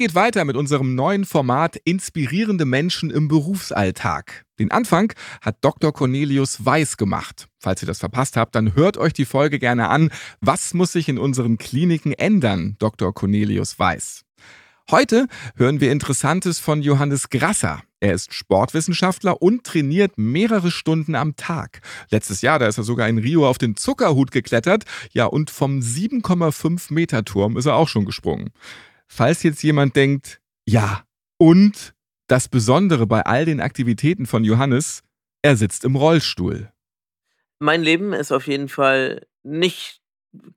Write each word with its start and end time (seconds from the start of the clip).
geht 0.00 0.14
weiter 0.14 0.46
mit 0.46 0.56
unserem 0.56 0.94
neuen 0.94 1.26
Format 1.26 1.76
Inspirierende 1.76 2.64
Menschen 2.64 3.10
im 3.10 3.28
Berufsalltag. 3.28 4.46
Den 4.58 4.70
Anfang 4.70 5.12
hat 5.42 5.58
Dr. 5.60 5.92
Cornelius 5.92 6.64
Weiß 6.64 6.96
gemacht. 6.96 7.48
Falls 7.58 7.82
ihr 7.82 7.86
das 7.86 7.98
verpasst 7.98 8.38
habt, 8.38 8.54
dann 8.54 8.74
hört 8.74 8.96
euch 8.96 9.12
die 9.12 9.26
Folge 9.26 9.58
gerne 9.58 9.90
an. 9.90 10.10
Was 10.40 10.72
muss 10.72 10.92
sich 10.92 11.10
in 11.10 11.18
unseren 11.18 11.58
Kliniken 11.58 12.14
ändern, 12.14 12.76
Dr. 12.78 13.12
Cornelius 13.12 13.78
Weiß? 13.78 14.22
Heute 14.90 15.26
hören 15.56 15.82
wir 15.82 15.92
Interessantes 15.92 16.60
von 16.60 16.80
Johannes 16.80 17.28
Grasser. 17.28 17.82
Er 18.00 18.14
ist 18.14 18.32
Sportwissenschaftler 18.32 19.42
und 19.42 19.64
trainiert 19.64 20.16
mehrere 20.16 20.70
Stunden 20.70 21.14
am 21.14 21.36
Tag. 21.36 21.82
Letztes 22.08 22.40
Jahr, 22.40 22.58
da 22.58 22.68
ist 22.68 22.78
er 22.78 22.84
sogar 22.84 23.06
in 23.06 23.18
Rio 23.18 23.46
auf 23.46 23.58
den 23.58 23.76
Zuckerhut 23.76 24.30
geklettert. 24.30 24.84
Ja, 25.12 25.26
und 25.26 25.50
vom 25.50 25.80
7,5 25.80 26.90
Meter 26.94 27.22
Turm 27.22 27.58
ist 27.58 27.66
er 27.66 27.74
auch 27.74 27.88
schon 27.88 28.06
gesprungen. 28.06 28.50
Falls 29.12 29.42
jetzt 29.42 29.62
jemand 29.64 29.96
denkt, 29.96 30.40
ja, 30.66 31.02
und 31.36 31.94
das 32.28 32.48
Besondere 32.48 33.08
bei 33.08 33.22
all 33.26 33.44
den 33.44 33.60
Aktivitäten 33.60 34.24
von 34.24 34.44
Johannes, 34.44 35.02
er 35.42 35.56
sitzt 35.56 35.84
im 35.84 35.96
Rollstuhl. 35.96 36.70
Mein 37.58 37.82
Leben 37.82 38.12
ist 38.12 38.30
auf 38.30 38.46
jeden 38.46 38.68
Fall 38.68 39.26
nicht 39.42 40.00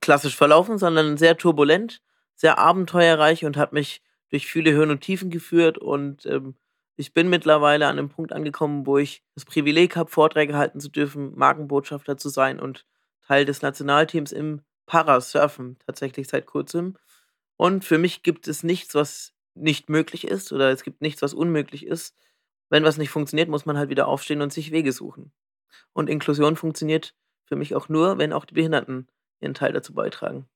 klassisch 0.01 0.37
verlaufen, 0.37 0.77
sondern 0.77 1.17
sehr 1.17 1.35
turbulent, 1.35 2.01
sehr 2.35 2.59
abenteuerreich 2.59 3.43
und 3.43 3.57
hat 3.57 3.73
mich 3.73 4.03
durch 4.29 4.45
viele 4.45 4.71
Höhen 4.71 4.91
und 4.91 5.01
Tiefen 5.01 5.31
geführt 5.31 5.79
und 5.79 6.27
ähm, 6.27 6.55
ich 6.95 7.11
bin 7.11 7.29
mittlerweile 7.29 7.87
an 7.87 7.97
einem 7.97 8.09
Punkt 8.09 8.31
angekommen, 8.31 8.85
wo 8.85 8.99
ich 8.99 9.23
das 9.33 9.45
Privileg 9.45 9.95
habe, 9.95 10.11
Vorträge 10.11 10.55
halten 10.55 10.79
zu 10.79 10.89
dürfen, 10.89 11.35
Markenbotschafter 11.35 12.17
zu 12.17 12.29
sein 12.29 12.59
und 12.59 12.85
Teil 13.25 13.45
des 13.45 13.63
Nationalteams 13.63 14.31
im 14.31 14.61
Parasurfen 14.85 15.77
tatsächlich 15.87 16.27
seit 16.27 16.45
kurzem. 16.45 16.95
Und 17.57 17.85
für 17.85 17.97
mich 17.97 18.23
gibt 18.23 18.47
es 18.47 18.63
nichts, 18.63 18.95
was 18.95 19.33
nicht 19.55 19.89
möglich 19.89 20.25
ist 20.25 20.51
oder 20.51 20.71
es 20.71 20.83
gibt 20.83 21.01
nichts, 21.01 21.21
was 21.21 21.33
unmöglich 21.33 21.85
ist. 21.85 22.15
Wenn 22.69 22.83
was 22.83 22.97
nicht 22.97 23.09
funktioniert, 23.09 23.49
muss 23.49 23.65
man 23.65 23.77
halt 23.77 23.89
wieder 23.89 24.07
aufstehen 24.07 24.41
und 24.41 24.51
sich 24.51 24.71
Wege 24.71 24.91
suchen. 24.91 25.31
Und 25.93 26.09
Inklusion 26.09 26.55
funktioniert 26.55 27.13
für 27.45 27.55
mich 27.55 27.75
auch 27.75 27.89
nur, 27.89 28.17
wenn 28.17 28.33
auch 28.33 28.45
die 28.45 28.55
Behinderten 28.55 29.07
ihren 29.41 29.53
Teil 29.53 29.73
dazu 29.73 29.93
beitragen. 29.93 30.47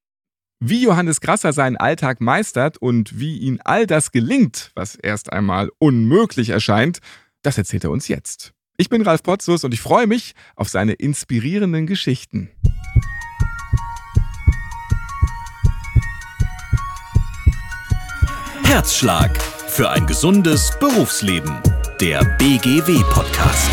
Wie 0.60 0.82
Johannes 0.82 1.22
Grasser 1.22 1.54
seinen 1.54 1.78
Alltag 1.78 2.20
meistert 2.20 2.80
und 2.80 3.20
wie 3.20 3.38
ihn 3.38 3.60
all 3.64 3.86
das 3.86 4.12
gelingt, 4.12 4.72
was 4.74 4.96
erst 4.96 5.32
einmal 5.32 5.70
unmöglich 5.78 6.50
erscheint, 6.50 7.00
das 7.44 7.60
erzählt 7.60 7.84
er 7.84 7.92
uns 7.92 8.08
jetzt. 8.08 8.54
Ich 8.78 8.90
bin 8.90 9.04
Ralf 9.04 9.22
Potzus 9.22 9.64
und 9.64 9.74
ich 9.74 9.82
freue 9.82 10.08
mich 10.08 10.34
auf 10.56 10.70
seine 10.70 10.94
inspirierenden 10.94 11.86
Geschichten. 11.86 12.50
Herzschlag 18.78 19.42
für 19.42 19.90
ein 19.90 20.06
gesundes 20.06 20.70
Berufsleben. 20.80 21.64
Der 22.00 22.24
BGW-Podcast. 22.38 23.72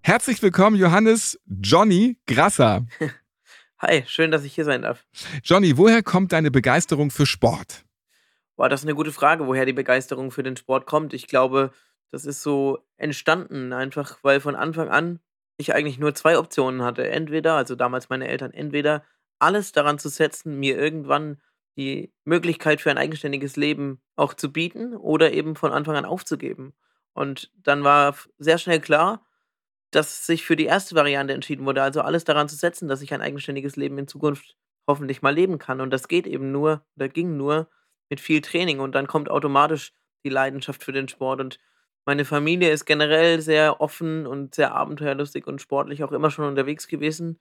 Herzlich 0.00 0.40
willkommen, 0.40 0.76
Johannes 0.76 1.38
Johnny 1.46 2.16
Grasser. 2.26 2.86
Hi, 3.78 4.04
schön, 4.06 4.30
dass 4.30 4.44
ich 4.44 4.54
hier 4.54 4.64
sein 4.64 4.80
darf. 4.80 5.04
Johnny, 5.44 5.76
woher 5.76 6.02
kommt 6.02 6.32
deine 6.32 6.50
Begeisterung 6.50 7.10
für 7.10 7.26
Sport? 7.26 7.84
Boah, 8.60 8.68
das 8.68 8.82
eine 8.82 8.94
gute 8.94 9.10
Frage, 9.10 9.46
woher 9.46 9.64
die 9.64 9.72
Begeisterung 9.72 10.30
für 10.30 10.42
den 10.42 10.54
Sport 10.54 10.84
kommt. 10.84 11.14
Ich 11.14 11.26
glaube, 11.26 11.72
das 12.10 12.26
ist 12.26 12.42
so 12.42 12.80
entstanden, 12.98 13.72
einfach 13.72 14.18
weil 14.22 14.38
von 14.38 14.54
Anfang 14.54 14.90
an 14.90 15.18
ich 15.56 15.74
eigentlich 15.74 15.98
nur 15.98 16.14
zwei 16.14 16.36
Optionen 16.36 16.82
hatte. 16.82 17.08
Entweder, 17.08 17.54
also 17.54 17.74
damals 17.74 18.10
meine 18.10 18.28
Eltern, 18.28 18.52
entweder 18.52 19.02
alles 19.38 19.72
daran 19.72 19.98
zu 19.98 20.10
setzen, 20.10 20.60
mir 20.60 20.76
irgendwann 20.76 21.40
die 21.78 22.12
Möglichkeit 22.24 22.82
für 22.82 22.90
ein 22.90 22.98
eigenständiges 22.98 23.56
Leben 23.56 24.02
auch 24.14 24.34
zu 24.34 24.52
bieten 24.52 24.94
oder 24.94 25.32
eben 25.32 25.56
von 25.56 25.72
Anfang 25.72 25.96
an 25.96 26.04
aufzugeben. 26.04 26.74
Und 27.14 27.50
dann 27.56 27.82
war 27.82 28.14
sehr 28.36 28.58
schnell 28.58 28.80
klar, 28.80 29.24
dass 29.90 30.26
sich 30.26 30.44
für 30.44 30.56
die 30.56 30.66
erste 30.66 30.94
Variante 30.94 31.32
entschieden 31.32 31.64
wurde, 31.64 31.82
also 31.82 32.02
alles 32.02 32.24
daran 32.24 32.50
zu 32.50 32.56
setzen, 32.56 32.88
dass 32.88 33.00
ich 33.00 33.14
ein 33.14 33.22
eigenständiges 33.22 33.76
Leben 33.76 33.96
in 33.96 34.06
Zukunft 34.06 34.58
hoffentlich 34.86 35.22
mal 35.22 35.34
leben 35.34 35.58
kann. 35.58 35.80
Und 35.80 35.88
das 35.88 36.08
geht 36.08 36.26
eben 36.26 36.52
nur, 36.52 36.84
oder 36.94 37.08
ging 37.08 37.38
nur 37.38 37.70
mit 38.10 38.20
viel 38.20 38.42
Training. 38.42 38.80
Und 38.80 38.94
dann 38.94 39.06
kommt 39.06 39.30
automatisch 39.30 39.92
die 40.24 40.28
Leidenschaft 40.28 40.84
für 40.84 40.92
den 40.92 41.08
Sport. 41.08 41.40
Und 41.40 41.58
meine 42.04 42.26
Familie 42.26 42.70
ist 42.70 42.84
generell 42.84 43.40
sehr 43.40 43.80
offen 43.80 44.26
und 44.26 44.54
sehr 44.54 44.74
abenteuerlustig 44.74 45.46
und 45.46 45.62
sportlich 45.62 46.04
auch 46.04 46.12
immer 46.12 46.30
schon 46.30 46.44
unterwegs 46.44 46.86
gewesen 46.88 47.40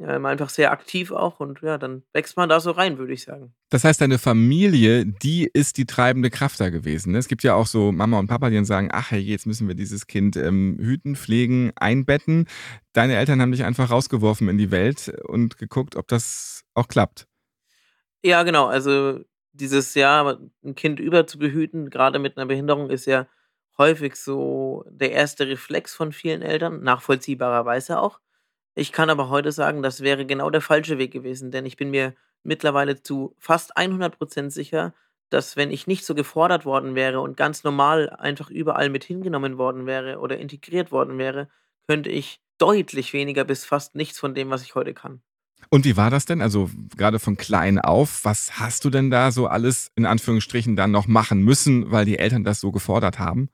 ähm, 0.00 0.26
einfach 0.26 0.48
sehr 0.48 0.70
aktiv 0.70 1.10
auch 1.10 1.40
und 1.40 1.60
ja, 1.62 1.76
dann 1.78 2.02
wächst 2.12 2.36
man 2.36 2.48
da 2.48 2.60
so 2.60 2.70
rein, 2.70 2.98
würde 2.98 3.12
ich 3.12 3.22
sagen. 3.22 3.52
Das 3.70 3.84
heißt, 3.84 4.00
deine 4.00 4.18
Familie, 4.18 5.04
die 5.06 5.48
ist 5.52 5.76
die 5.76 5.86
treibende 5.86 6.30
Kraft 6.30 6.60
da 6.60 6.70
gewesen. 6.70 7.12
Ne? 7.12 7.18
Es 7.18 7.28
gibt 7.28 7.42
ja 7.42 7.54
auch 7.54 7.66
so 7.66 7.90
Mama 7.92 8.18
und 8.18 8.28
Papa, 8.28 8.48
die 8.48 8.56
dann 8.56 8.64
sagen, 8.64 8.90
ach 8.92 9.10
hey, 9.10 9.20
jetzt 9.20 9.46
müssen 9.46 9.66
wir 9.66 9.74
dieses 9.74 10.06
Kind 10.06 10.36
ähm, 10.36 10.78
hüten, 10.80 11.16
pflegen, 11.16 11.72
einbetten. 11.76 12.46
Deine 12.92 13.16
Eltern 13.16 13.42
haben 13.42 13.52
dich 13.52 13.64
einfach 13.64 13.90
rausgeworfen 13.90 14.48
in 14.48 14.58
die 14.58 14.70
Welt 14.70 15.12
und 15.24 15.58
geguckt, 15.58 15.96
ob 15.96 16.06
das 16.08 16.62
auch 16.74 16.88
klappt. 16.88 17.26
Ja, 18.22 18.42
genau. 18.42 18.66
Also 18.66 19.20
dieses 19.60 19.94
Jahr 19.94 20.38
ein 20.64 20.74
Kind 20.74 21.00
überzubehüten, 21.00 21.90
gerade 21.90 22.18
mit 22.18 22.36
einer 22.36 22.46
Behinderung, 22.46 22.90
ist 22.90 23.06
ja 23.06 23.26
häufig 23.78 24.16
so 24.16 24.84
der 24.88 25.12
erste 25.12 25.46
Reflex 25.48 25.94
von 25.94 26.12
vielen 26.12 26.42
Eltern, 26.42 26.82
nachvollziehbarerweise 26.82 28.00
auch. 28.00 28.20
Ich 28.74 28.92
kann 28.92 29.10
aber 29.10 29.28
heute 29.30 29.52
sagen, 29.52 29.82
das 29.82 30.00
wäre 30.02 30.26
genau 30.26 30.50
der 30.50 30.60
falsche 30.60 30.98
Weg 30.98 31.12
gewesen, 31.12 31.50
denn 31.50 31.66
ich 31.66 31.76
bin 31.76 31.90
mir 31.90 32.14
mittlerweile 32.44 33.02
zu 33.02 33.34
fast 33.38 33.76
100% 33.76 34.50
sicher, 34.50 34.94
dass 35.30 35.56
wenn 35.56 35.70
ich 35.70 35.86
nicht 35.86 36.04
so 36.06 36.14
gefordert 36.14 36.64
worden 36.64 36.94
wäre 36.94 37.20
und 37.20 37.36
ganz 37.36 37.64
normal 37.64 38.10
einfach 38.10 38.50
überall 38.50 38.88
mit 38.90 39.04
hingenommen 39.04 39.58
worden 39.58 39.86
wäre 39.86 40.18
oder 40.20 40.38
integriert 40.38 40.92
worden 40.92 41.18
wäre, 41.18 41.48
könnte 41.86 42.10
ich 42.10 42.40
deutlich 42.58 43.12
weniger 43.12 43.44
bis 43.44 43.64
fast 43.66 43.94
nichts 43.94 44.18
von 44.18 44.34
dem, 44.34 44.50
was 44.50 44.62
ich 44.62 44.74
heute 44.74 44.94
kann. 44.94 45.22
Und 45.70 45.84
wie 45.84 45.96
war 45.96 46.10
das 46.10 46.24
denn? 46.24 46.40
Also 46.40 46.70
gerade 46.96 47.18
von 47.18 47.36
klein 47.36 47.78
auf, 47.78 48.24
was 48.24 48.58
hast 48.58 48.84
du 48.84 48.90
denn 48.90 49.10
da 49.10 49.30
so 49.30 49.46
alles 49.46 49.90
in 49.96 50.06
Anführungsstrichen 50.06 50.76
dann 50.76 50.90
noch 50.90 51.06
machen 51.06 51.42
müssen, 51.42 51.90
weil 51.90 52.04
die 52.04 52.18
Eltern 52.18 52.44
das 52.44 52.60
so 52.60 52.72
gefordert 52.72 53.18
haben? 53.18 53.50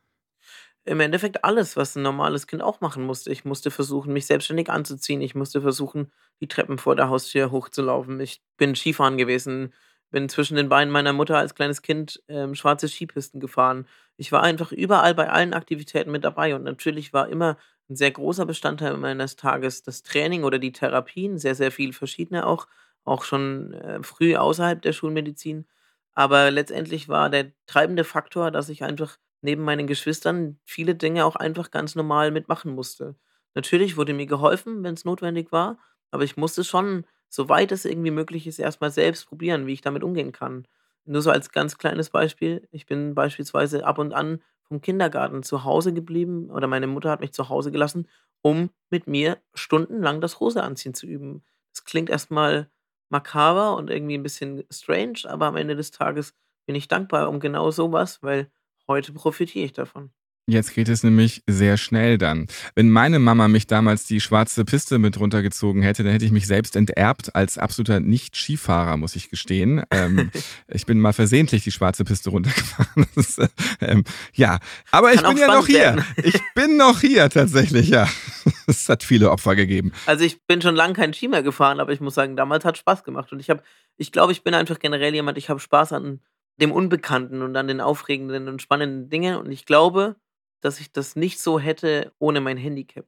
im 0.85 1.01
Endeffekt 1.01 1.45
alles, 1.45 1.77
was 1.77 1.97
ein 1.97 2.03
normales 2.03 2.47
Kind 2.47 2.63
auch 2.63 2.81
machen 2.81 3.05
musste. 3.05 3.33
Ich 3.33 3.45
musste 3.45 3.71
versuchen, 3.71 4.13
mich 4.13 4.27
selbstständig 4.27 4.69
anzuziehen. 4.71 5.23
Ich 5.23 5.35
musste 5.35 5.63
versuchen, 5.63 6.13
die 6.41 6.49
Treppen 6.49 6.79
vor 6.79 6.95
der 6.95 7.09
Haustür 7.09 7.51
hochzulaufen. 7.51 8.21
Ich 8.21 8.43
bin 8.59 8.75
Skifahren 8.75 9.17
gewesen, 9.17 9.73
bin 10.11 10.29
zwischen 10.29 10.57
den 10.57 10.69
Beinen 10.69 10.93
meiner 10.93 11.15
Mutter 11.15 11.39
als 11.39 11.55
kleines 11.55 11.81
Kind 11.81 12.23
ähm, 12.29 12.55
schwarze 12.55 12.89
Skipisten 12.89 13.41
gefahren. 13.41 13.87
Ich 14.17 14.31
war 14.31 14.43
einfach 14.43 14.73
überall 14.73 15.15
bei 15.15 15.31
allen 15.31 15.55
Aktivitäten 15.55 16.11
mit 16.13 16.23
dabei 16.25 16.55
und 16.55 16.65
natürlich 16.65 17.13
war 17.13 17.29
immer 17.29 17.57
ein 17.89 17.97
sehr 17.97 18.11
großer 18.11 18.47
Bestandteil 18.47 18.97
meines 18.97 19.37
Tages 19.37 19.83
das 19.83 20.03
Training 20.03 20.45
oder 20.45 20.59
die 20.59 20.73
Therapien, 20.73 21.39
sehr, 21.39 21.55
sehr 21.55 21.71
viel 21.73 21.93
verschiedene 21.93 22.47
auch, 22.47 22.67
auch 23.05 23.25
schon 23.25 23.73
äh, 23.75 24.03
früh 24.03 24.37
außerhalb 24.37 24.81
der 24.83 24.93
Schulmedizin. 24.93 25.67
Aber 26.15 26.51
letztendlich 26.51 27.09
war 27.09 27.31
der 27.31 27.53
treibende 27.67 28.05
Faktor, 28.05 28.51
dass 28.51 28.69
ich 28.69 28.85
einfach 28.85 29.19
neben 29.43 29.63
meinen 29.63 29.87
Geschwistern 29.87 30.59
viele 30.65 30.95
Dinge 30.95 31.25
auch 31.27 31.37
einfach 31.37 31.71
ganz 31.71 31.95
normal 31.95 32.31
mitmachen 32.31 32.73
musste. 32.75 33.17
Natürlich 33.55 33.97
wurde 33.97 34.15
mir 34.15 34.27
geholfen, 34.27 34.83
wenn 34.83 34.95
es 34.95 35.05
notwendig 35.05 35.53
war, 35.53 35.79
aber 36.11 36.25
ich 36.25 36.37
musste 36.37 36.65
schon, 36.65 37.05
soweit 37.29 37.73
es 37.73 37.85
irgendwie 37.85 38.11
möglich 38.11 38.47
ist, 38.47 38.59
erstmal 38.59 38.91
selbst 38.91 39.27
probieren, 39.29 39.67
wie 39.67 39.73
ich 39.75 39.81
damit 39.83 40.03
umgehen 40.05 40.33
kann. 40.33 40.67
Nur 41.05 41.21
so 41.21 41.31
als 41.31 41.51
ganz 41.51 41.77
kleines 41.79 42.11
Beispiel, 42.11 42.67
ich 42.71 42.87
bin 42.87 43.15
beispielsweise 43.15 43.85
ab 43.87 43.99
und 43.99 44.15
an 44.15 44.41
vom 44.69 44.81
Kindergarten 44.81 45.43
zu 45.43 45.65
Hause 45.65 45.93
geblieben 45.93 46.51
oder 46.51 46.67
meine 46.67 46.87
Mutter 46.87 47.11
hat 47.11 47.21
mich 47.21 47.33
zu 47.33 47.49
Hause 47.49 47.71
gelassen, 47.73 48.09
um 48.43 48.71
mit 48.91 49.07
mir 49.07 49.39
stundenlang 49.55 50.21
das 50.21 50.41
Hose 50.41 50.63
anziehen 50.63 50.95
zu 50.95 51.07
üben. 51.07 51.45
Das 51.73 51.85
klingt 51.85 52.11
erstmal 52.11 52.71
makaber 53.11 53.77
und 53.77 53.91
irgendwie 53.91 54.17
ein 54.19 54.23
bisschen 54.23 54.65
strange, 54.71 55.21
aber 55.25 55.47
am 55.47 55.57
Ende 55.57 55.77
des 55.77 55.91
Tages 55.91 56.35
bin 56.67 56.75
ich 56.77 56.89
dankbar 56.89 57.29
um 57.29 57.41
genau 57.41 57.71
sowas, 57.71 58.23
weil 58.23 58.51
heute 58.89 59.13
profitiere 59.13 59.67
ich 59.67 59.73
davon. 59.73 60.13
Jetzt 60.47 60.75
geht 60.75 60.91
es 60.91 61.03
nämlich 61.03 61.43
sehr 61.47 61.79
schnell 61.79 62.19
dann. 62.19 62.49
Wenn 62.75 62.91
meine 62.91 63.19
Mama 63.19 63.49
mich 63.49 63.67
damals 63.67 64.05
die 64.05 64.21
schwarze 64.21 64.67
Piste 64.67 64.99
mit 64.99 65.19
runtergezogen 65.19 65.81
hätte, 65.81 66.03
dann 66.03 66.13
hätte 66.13 66.27
ich 66.27 66.33
mich 66.33 66.47
selbst 66.47 66.77
enterbt 66.77 67.35
als 67.35 67.57
absoluter 67.57 68.01
Nicht-Skifahrer, 68.01 68.99
muss 68.99 69.17
ich 69.17 69.31
gestehen. 69.31 69.85
ähm, 69.91 70.31
ich 70.69 70.85
bin 70.85 71.01
mal 71.01 71.15
versehentlich 71.15 71.65
die 71.65 71.73
schwarze 71.73 72.05
Piste 72.05 72.29
runtergefahren. 72.29 73.07
Ist, 73.17 73.41
ähm, 73.81 74.05
ja, 74.35 74.59
aber 74.91 75.13
Kann 75.13 75.25
ich 75.25 75.31
bin 75.31 75.37
ja 75.39 75.47
noch 75.47 75.67
hier. 75.67 75.79
Werden. 75.79 76.05
Ich 76.23 76.39
bin 76.55 76.77
noch 76.77 77.01
hier 77.01 77.31
tatsächlich, 77.31 77.89
ja. 77.89 78.07
Es 78.67 78.89
hat 78.89 79.03
viele 79.03 79.31
Opfer 79.31 79.57
gegeben. 79.57 79.93
Also 80.05 80.25
ich 80.25 80.43
bin 80.47 80.61
schon 80.61 80.75
lange 80.75 80.93
kein 80.95 81.15
Ski 81.15 81.29
mehr 81.29 81.43
gefahren, 81.43 81.81
aber 81.81 81.93
ich 81.93 82.01
muss 82.01 82.15
sagen, 82.15 82.37
damals 82.37 82.65
hat 82.67 82.77
Spaß 82.77 83.05
gemacht. 83.05 83.33
Und 83.33 83.41
ich 83.41 83.49
habe, 83.49 83.63
ich 83.97 84.13
glaube, 84.13 84.33
ich 84.33 84.43
bin 84.43 84.53
einfach 84.53 84.79
generell 84.79 85.15
jemand, 85.15 85.39
ich 85.39 85.49
habe 85.49 85.61
Spaß 85.61 85.93
an 85.93 86.21
dem 86.61 86.73
Unbekannten 86.73 87.43
und 87.43 87.57
an 87.57 87.69
den 87.69 87.81
aufregenden 87.81 88.49
und 88.49 88.63
spannenden 88.63 89.09
Dingen. 89.09 89.37
Und 89.37 89.51
ich 89.51 89.65
glaube, 89.65 90.17
dass 90.65 90.81
ich 90.81 90.93
das 90.93 91.15
nicht 91.15 91.41
so 91.41 91.61
hätte 91.61 92.13
ohne 92.19 92.41
mein 92.41 92.57
Handicap. 92.57 93.07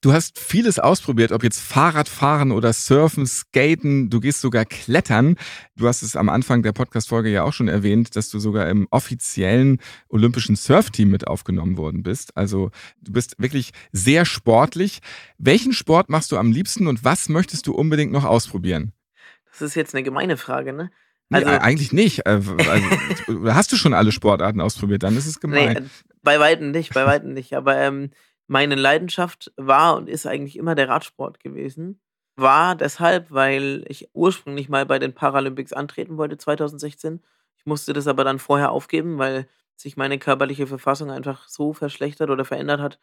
Du 0.00 0.12
hast 0.12 0.38
vieles 0.38 0.78
ausprobiert, 0.78 1.32
ob 1.32 1.42
jetzt 1.42 1.60
Fahrradfahren 1.60 2.52
oder 2.52 2.72
Surfen, 2.72 3.26
Skaten, 3.26 4.08
du 4.08 4.20
gehst 4.20 4.40
sogar 4.40 4.64
klettern. 4.64 5.36
Du 5.76 5.88
hast 5.88 6.02
es 6.02 6.16
am 6.16 6.28
Anfang 6.28 6.62
der 6.62 6.72
Podcast-Folge 6.72 7.28
ja 7.30 7.42
auch 7.42 7.52
schon 7.52 7.68
erwähnt, 7.68 8.16
dass 8.16 8.30
du 8.30 8.38
sogar 8.38 8.68
im 8.68 8.86
offiziellen 8.90 9.78
olympischen 10.08 10.56
Surfteam 10.56 11.10
mit 11.10 11.26
aufgenommen 11.26 11.76
worden 11.76 12.02
bist. 12.02 12.36
Also 12.36 12.70
du 13.02 13.12
bist 13.12 13.34
wirklich 13.38 13.72
sehr 13.92 14.24
sportlich. 14.24 15.00
Welchen 15.38 15.72
Sport 15.72 16.08
machst 16.08 16.32
du 16.32 16.38
am 16.38 16.52
liebsten 16.52 16.86
und 16.86 17.04
was 17.04 17.28
möchtest 17.28 17.66
du 17.66 17.74
unbedingt 17.74 18.12
noch 18.12 18.24
ausprobieren? 18.24 18.92
Das 19.50 19.60
ist 19.62 19.74
jetzt 19.74 19.94
eine 19.94 20.02
gemeine 20.02 20.36
Frage, 20.36 20.72
ne? 20.72 20.90
Also, 21.30 21.50
nee, 21.50 21.56
eigentlich 21.56 21.92
nicht. 21.92 22.26
Äh, 22.26 22.40
also, 22.68 23.44
hast 23.52 23.72
du 23.72 23.76
schon 23.76 23.94
alle 23.94 24.12
Sportarten 24.12 24.60
ausprobiert? 24.60 25.02
Dann 25.02 25.16
ist 25.16 25.26
es 25.26 25.40
gemein. 25.40 25.74
Nee, 25.74 25.88
bei 26.22 26.38
Weitem 26.38 26.70
nicht, 26.70 26.94
bei 26.94 27.06
Weitem 27.06 27.32
nicht. 27.32 27.54
Aber 27.54 27.76
ähm, 27.76 28.10
meine 28.46 28.76
Leidenschaft 28.76 29.52
war 29.56 29.96
und 29.96 30.08
ist 30.08 30.26
eigentlich 30.26 30.56
immer 30.56 30.74
der 30.74 30.88
Radsport 30.88 31.40
gewesen. 31.40 32.00
War 32.36 32.76
deshalb, 32.76 33.30
weil 33.30 33.84
ich 33.88 34.10
ursprünglich 34.12 34.68
mal 34.68 34.86
bei 34.86 34.98
den 34.98 35.14
Paralympics 35.14 35.72
antreten 35.72 36.16
wollte 36.16 36.36
2016. 36.36 37.22
Ich 37.56 37.66
musste 37.66 37.92
das 37.92 38.06
aber 38.06 38.24
dann 38.24 38.38
vorher 38.38 38.70
aufgeben, 38.70 39.18
weil 39.18 39.48
sich 39.74 39.96
meine 39.96 40.18
körperliche 40.18 40.66
Verfassung 40.66 41.10
einfach 41.10 41.48
so 41.48 41.72
verschlechtert 41.72 42.30
oder 42.30 42.44
verändert 42.44 42.80
hat, 42.80 42.98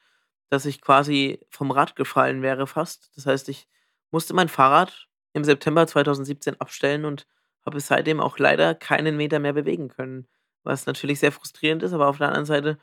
dass 0.50 0.66
ich 0.66 0.82
quasi 0.82 1.40
vom 1.50 1.72
Rad 1.72 1.96
gefallen 1.96 2.42
wäre 2.42 2.68
fast. 2.68 3.12
Das 3.16 3.26
heißt, 3.26 3.50
ich 3.50 3.68
musste 4.12 4.34
mein 4.34 4.50
Fahrrad 4.50 5.08
im 5.34 5.44
September 5.44 5.88
2017 5.88 6.60
abstellen 6.62 7.06
und 7.06 7.28
habe 7.66 7.80
seitdem 7.80 8.20
auch 8.20 8.38
leider 8.40 8.76
keinen 8.76 9.18
Meter 9.18 9.40
mehr 9.40 9.54
bewegen 9.54 9.90
können. 9.90 10.28
Was 10.64 10.86
natürlich 10.86 11.20
sehr 11.20 11.32
frustrierend 11.32 11.84
ist, 11.84 11.94
aber 11.94 12.08
auf 12.08 12.18
der 12.18 12.30
anderen 12.30 12.46
Seite 12.46 12.80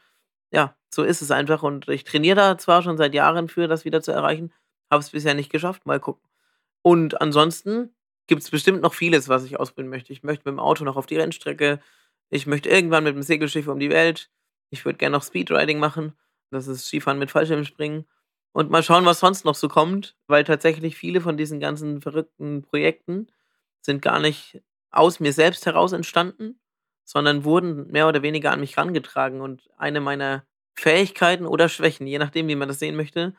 ja, 0.52 0.76
so 0.92 1.02
ist 1.02 1.22
es 1.22 1.30
einfach. 1.30 1.62
Und 1.62 1.88
ich 1.88 2.04
trainiere 2.04 2.36
da 2.36 2.58
zwar 2.58 2.82
schon 2.82 2.96
seit 2.96 3.14
Jahren 3.14 3.48
für, 3.48 3.68
das 3.68 3.84
wieder 3.84 4.02
zu 4.02 4.12
erreichen, 4.12 4.52
habe 4.90 5.00
es 5.00 5.10
bisher 5.10 5.34
nicht 5.34 5.50
geschafft. 5.50 5.86
Mal 5.86 6.00
gucken. 6.00 6.28
Und 6.82 7.20
ansonsten 7.20 7.94
gibt 8.26 8.42
es 8.42 8.50
bestimmt 8.50 8.82
noch 8.82 8.94
vieles, 8.94 9.28
was 9.28 9.44
ich 9.44 9.58
ausprobieren 9.58 9.90
möchte. 9.90 10.12
Ich 10.12 10.22
möchte 10.22 10.42
mit 10.48 10.54
dem 10.54 10.60
Auto 10.60 10.84
noch 10.84 10.96
auf 10.96 11.06
die 11.06 11.16
Rennstrecke. 11.16 11.80
Ich 12.30 12.46
möchte 12.46 12.68
irgendwann 12.68 13.04
mit 13.04 13.14
dem 13.14 13.22
Segelschiff 13.22 13.68
um 13.68 13.78
die 13.78 13.90
Welt. 13.90 14.30
Ich 14.70 14.84
würde 14.84 14.98
gerne 14.98 15.16
noch 15.16 15.24
Speedriding 15.24 15.78
machen. 15.78 16.14
Das 16.50 16.66
ist 16.66 16.86
Skifahren 16.86 17.18
mit 17.18 17.30
Fallschirmspringen. 17.30 18.06
Und 18.52 18.70
mal 18.70 18.82
schauen, 18.82 19.04
was 19.04 19.20
sonst 19.20 19.44
noch 19.44 19.54
so 19.54 19.68
kommt, 19.68 20.16
weil 20.26 20.42
tatsächlich 20.42 20.96
viele 20.96 21.20
von 21.20 21.36
diesen 21.36 21.60
ganzen 21.60 22.00
verrückten 22.00 22.62
Projekten 22.62 23.28
sind 23.80 24.02
gar 24.02 24.18
nicht 24.18 24.60
aus 24.90 25.20
mir 25.20 25.32
selbst 25.32 25.66
heraus 25.66 25.92
entstanden, 25.92 26.60
sondern 27.04 27.44
wurden 27.44 27.88
mehr 27.88 28.08
oder 28.08 28.22
weniger 28.22 28.52
an 28.52 28.60
mich 28.60 28.76
rangetragen. 28.76 29.40
Und 29.40 29.68
eine 29.76 30.00
meiner 30.00 30.44
Fähigkeiten 30.74 31.46
oder 31.46 31.68
Schwächen, 31.68 32.06
je 32.06 32.18
nachdem, 32.18 32.48
wie 32.48 32.56
man 32.56 32.68
das 32.68 32.78
sehen 32.78 32.96
möchte, 32.96 33.34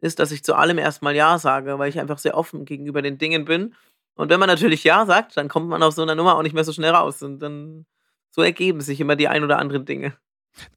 ist, 0.00 0.18
dass 0.18 0.32
ich 0.32 0.44
zu 0.44 0.54
allem 0.54 0.78
erstmal 0.78 1.16
Ja 1.16 1.38
sage, 1.38 1.78
weil 1.78 1.88
ich 1.88 1.98
einfach 1.98 2.18
sehr 2.18 2.36
offen 2.36 2.64
gegenüber 2.64 3.02
den 3.02 3.18
Dingen 3.18 3.44
bin. 3.44 3.74
Und 4.14 4.30
wenn 4.30 4.40
man 4.40 4.48
natürlich 4.48 4.84
Ja 4.84 5.06
sagt, 5.06 5.36
dann 5.36 5.48
kommt 5.48 5.68
man 5.68 5.82
aus 5.82 5.96
so 5.96 6.02
einer 6.02 6.14
Nummer 6.14 6.36
auch 6.36 6.42
nicht 6.42 6.54
mehr 6.54 6.64
so 6.64 6.72
schnell 6.72 6.92
raus. 6.92 7.22
Und 7.22 7.40
dann 7.40 7.86
so 8.30 8.42
ergeben 8.42 8.80
sich 8.80 9.00
immer 9.00 9.16
die 9.16 9.28
ein 9.28 9.44
oder 9.44 9.58
anderen 9.58 9.84
Dinge. 9.84 10.14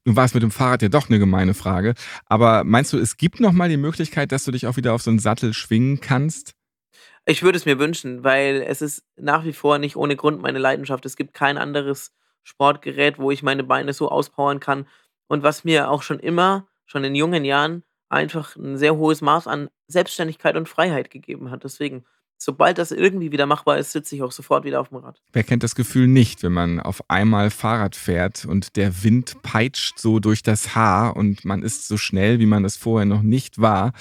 Nun 0.04 0.16
war 0.16 0.24
es 0.24 0.34
mit 0.34 0.42
dem 0.42 0.50
Fahrrad 0.50 0.82
ja 0.82 0.88
doch 0.88 1.08
eine 1.08 1.18
gemeine 1.18 1.54
Frage. 1.54 1.94
Aber 2.26 2.64
meinst 2.64 2.92
du, 2.92 2.98
es 2.98 3.16
gibt 3.16 3.40
nochmal 3.40 3.68
die 3.68 3.76
Möglichkeit, 3.76 4.32
dass 4.32 4.44
du 4.44 4.50
dich 4.50 4.66
auch 4.66 4.76
wieder 4.76 4.92
auf 4.92 5.02
so 5.02 5.10
einen 5.10 5.18
Sattel 5.18 5.54
schwingen 5.54 6.00
kannst? 6.00 6.54
Ich 7.30 7.42
würde 7.42 7.58
es 7.58 7.66
mir 7.66 7.78
wünschen, 7.78 8.24
weil 8.24 8.64
es 8.66 8.80
ist 8.80 9.04
nach 9.16 9.44
wie 9.44 9.52
vor 9.52 9.76
nicht 9.78 9.96
ohne 9.96 10.16
Grund 10.16 10.40
meine 10.40 10.58
Leidenschaft. 10.58 11.04
Es 11.04 11.14
gibt 11.14 11.34
kein 11.34 11.58
anderes 11.58 12.14
Sportgerät, 12.42 13.18
wo 13.18 13.30
ich 13.30 13.42
meine 13.42 13.64
Beine 13.64 13.92
so 13.92 14.08
auspowern 14.10 14.60
kann. 14.60 14.86
Und 15.26 15.42
was 15.42 15.62
mir 15.62 15.90
auch 15.90 16.00
schon 16.02 16.20
immer, 16.20 16.66
schon 16.86 17.04
in 17.04 17.14
jungen 17.14 17.44
Jahren, 17.44 17.84
einfach 18.08 18.56
ein 18.56 18.78
sehr 18.78 18.96
hohes 18.96 19.20
Maß 19.20 19.46
an 19.46 19.68
Selbstständigkeit 19.88 20.56
und 20.56 20.70
Freiheit 20.70 21.10
gegeben 21.10 21.50
hat. 21.50 21.64
Deswegen 21.64 22.06
sobald 22.38 22.78
das 22.78 22.92
irgendwie 22.92 23.32
wieder 23.32 23.46
machbar 23.46 23.78
ist, 23.78 23.92
sitze 23.92 24.14
ich 24.14 24.22
auch 24.22 24.32
sofort 24.32 24.64
wieder 24.64 24.80
auf 24.80 24.88
dem 24.88 24.98
Rad. 24.98 25.20
Wer 25.32 25.42
kennt 25.42 25.62
das 25.64 25.74
Gefühl 25.74 26.06
nicht, 26.06 26.42
wenn 26.42 26.52
man 26.52 26.80
auf 26.80 27.02
einmal 27.08 27.50
Fahrrad 27.50 27.96
fährt 27.96 28.44
und 28.44 28.76
der 28.76 29.02
Wind 29.02 29.42
peitscht 29.42 29.98
so 29.98 30.20
durch 30.20 30.42
das 30.42 30.74
Haar 30.74 31.16
und 31.16 31.44
man 31.44 31.62
ist 31.62 31.88
so 31.88 31.96
schnell, 31.96 32.38
wie 32.38 32.46
man 32.46 32.62
das 32.62 32.76
vorher 32.76 33.06
noch 33.06 33.22
nicht 33.22 33.60
war 33.60 33.92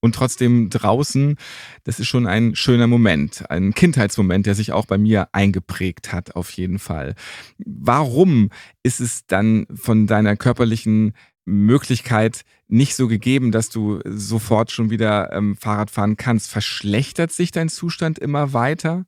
und 0.00 0.14
trotzdem 0.14 0.70
draußen, 0.70 1.36
das 1.84 2.00
ist 2.00 2.08
schon 2.08 2.26
ein 2.26 2.56
schöner 2.56 2.86
Moment, 2.86 3.50
ein 3.50 3.74
Kindheitsmoment, 3.74 4.46
der 4.46 4.54
sich 4.54 4.72
auch 4.72 4.86
bei 4.86 4.96
mir 4.96 5.28
eingeprägt 5.32 6.12
hat, 6.12 6.34
auf 6.34 6.50
jeden 6.52 6.78
Fall. 6.78 7.14
Warum 7.58 8.50
ist 8.82 9.00
es 9.00 9.26
dann 9.26 9.66
von 9.74 10.06
deiner 10.06 10.36
körperlichen 10.36 11.12
Möglichkeit 11.44 12.42
nicht 12.68 12.94
so 12.94 13.08
gegeben, 13.08 13.52
dass 13.52 13.68
du 13.68 14.00
sofort 14.04 14.70
schon 14.70 14.90
wieder 14.90 15.32
ähm, 15.32 15.56
Fahrrad 15.56 15.90
fahren 15.90 16.16
kannst. 16.16 16.50
Verschlechtert 16.50 17.32
sich 17.32 17.50
dein 17.50 17.68
Zustand 17.68 18.18
immer 18.18 18.52
weiter? 18.52 19.04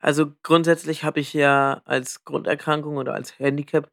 Also 0.00 0.32
grundsätzlich 0.42 1.04
habe 1.04 1.20
ich 1.20 1.34
ja 1.34 1.82
als 1.84 2.24
Grunderkrankung 2.24 2.96
oder 2.96 3.14
als 3.14 3.38
Handicap 3.38 3.90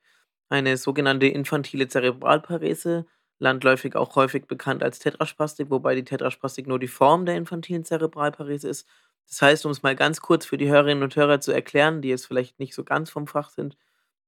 eine 0.50 0.78
sogenannte 0.78 1.28
infantile 1.28 1.90
Zerebralparese, 1.90 3.06
landläufig 3.40 3.96
auch 3.96 4.16
häufig 4.16 4.48
bekannt 4.48 4.82
als 4.82 5.00
Tetraspastik, 5.00 5.70
wobei 5.70 5.96
die 5.96 6.06
Tetraspastik 6.06 6.68
nur 6.68 6.80
die 6.80 6.88
Form 6.88 7.26
der 7.26 7.36
infantilen 7.36 7.84
Zerebralparese 7.84 8.70
ist. 8.70 8.88
Das 9.28 9.42
heißt, 9.42 9.66
um 9.66 9.72
es 9.72 9.84
mal 9.84 9.96
ganz 9.96 10.22
kurz 10.22 10.46
für 10.46 10.58
die 10.58 10.70
Hörerinnen 10.70 11.04
und 11.04 11.16
Hörer 11.16 11.42
zu 11.42 11.52
erklären, 11.52 12.02
die 12.02 12.08
jetzt 12.08 12.26
vielleicht 12.26 12.60
nicht 12.60 12.74
so 12.74 12.86
ganz 12.86 13.10
vom 13.10 13.28
Fach 13.28 13.50
sind, 13.50 13.76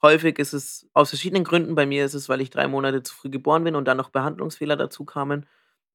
Häufig 0.02 0.40
ist 0.40 0.54
es 0.54 0.88
aus 0.94 1.10
verschiedenen 1.10 1.44
Gründen. 1.44 1.76
Bei 1.76 1.86
mir 1.86 2.06
ist 2.06 2.14
es, 2.14 2.30
weil 2.30 2.42
ich 2.42 2.50
drei 2.50 2.68
Monate 2.68 3.04
zu 3.04 3.14
früh 3.14 3.30
geboren 3.30 3.64
bin 3.66 3.76
und 3.76 3.86
dann 3.86 3.98
noch 3.98 4.10
Behandlungsfehler 4.10 4.78
dazu 4.78 5.04
kamen. 5.04 5.46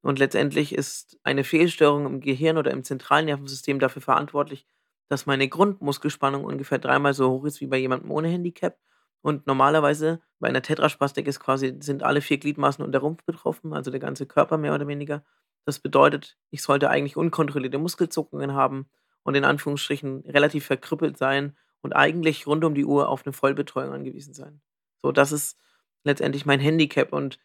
Und 0.03 0.19
letztendlich 0.19 0.75
ist 0.75 1.19
eine 1.23 1.45
Fehlstörung 1.45 2.05
im 2.05 2.21
Gehirn 2.21 2.59
oder 2.59 2.71
im 2.73 2.85
zentralen 2.85 3.25
Nervensystem 3.25 3.79
dafür 3.79 4.03
verantwortlich, 4.03 4.67
dass 5.09 5.25
meine 5.25 5.49
Grundmuskelspannung 5.49 6.45
ungefähr 6.45 6.79
dreimal 6.79 7.15
so 7.15 7.31
hoch 7.31 7.45
ist 7.45 7.63
wie 7.63 7.67
bei 7.67 7.79
jemandem 7.79 8.11
ohne 8.11 8.29
Handicap. 8.29 8.79
Und 9.23 9.47
normalerweise 9.47 10.21
bei 10.39 10.49
einer 10.49 10.61
Tetraspastik 10.61 11.27
ist 11.27 11.41
quasi, 11.41 11.79
sind 11.81 12.03
alle 12.03 12.21
vier 12.21 12.37
Gliedmaßen 12.37 12.85
und 12.85 12.93
der 12.93 13.01
Rumpf 13.01 13.25
betroffen, 13.25 13.73
also 13.73 13.91
der 13.91 14.01
ganze 14.01 14.27
Körper 14.27 14.59
mehr 14.59 14.75
oder 14.75 14.87
weniger. 14.87 15.25
Das 15.65 15.79
bedeutet, 15.79 16.37
ich 16.51 16.61
sollte 16.61 16.91
eigentlich 16.91 17.17
unkontrollierte 17.17 17.79
Muskelzuckungen 17.79 18.53
haben 18.53 18.91
und 19.23 19.35
in 19.35 19.47
Anführungsstrichen 19.47 20.25
relativ 20.27 20.67
verkrüppelt 20.67 21.17
sein 21.17 21.57
und 21.85 21.93
eigentlich 21.93 22.47
rund 22.47 22.65
um 22.65 22.75
die 22.75 22.87
Uhr 22.87 23.11
auf 23.11 23.27
eine 23.27 23.35
Vollbetreuung 23.35 23.93
angewiesen 23.93 24.33
sein. 24.33 24.63
So, 25.03 25.13
das 25.13 25.33
ist 25.33 25.59
letztendlich 26.03 26.47
mein 26.47 26.59
Handicap. 26.59 27.13
Und 27.13 27.39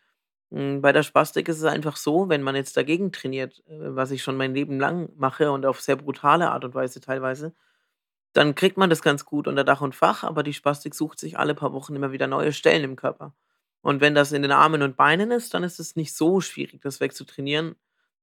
mh, 0.51 0.59
hm, 0.59 0.81
bei 0.81 0.93
der 0.93 1.03
Spastik 1.03 1.49
ist 1.49 1.57
es 1.57 1.65
einfach 1.65 1.97
so, 1.97 2.29
wenn 2.29 2.41
man 2.41 2.55
jetzt 2.55 2.77
dagegen 2.77 3.11
trainiert, 3.11 3.61
äh, 3.67 3.95
was 3.95 4.11
ich 4.11 4.23
schon 4.23 4.37
mein 4.37 4.53
Leben 4.55 4.79
lang 4.79 5.09
mache 5.17 5.51
und 5.51 5.65
auf 5.65 5.81
sehr 5.81 5.97
brutale 5.97 6.51
Art 6.51 6.63
und 6.63 6.73
Weise 6.73 7.01
teilweise, 7.01 7.53
dann 8.31 8.55
kriegt 8.55 8.77
man 8.77 8.89
das 8.89 9.01
ganz 9.01 9.25
gut 9.25 9.45
unter 9.45 9.65
Dach 9.65 9.81
und 9.81 9.93
Fach, 9.93 10.23
aber 10.23 10.41
die 10.41 10.53
Spastik 10.53 10.95
sucht 10.95 11.19
sich 11.19 11.37
alle 11.37 11.53
paar 11.53 11.73
Wochen 11.73 11.95
immer 11.95 12.13
wieder 12.13 12.27
neue 12.27 12.53
Stellen 12.53 12.85
im 12.85 12.95
Körper. 12.95 13.33
Und 13.81 13.99
wenn 13.99 14.15
das 14.15 14.31
in 14.31 14.41
den 14.41 14.51
Armen 14.51 14.81
und 14.83 14.95
Beinen 14.95 15.31
ist, 15.31 15.53
dann 15.53 15.63
ist 15.63 15.81
es 15.81 15.97
nicht 15.97 16.15
so 16.15 16.39
schwierig, 16.39 16.81
das 16.81 17.01
wegzutrainieren, 17.01 17.75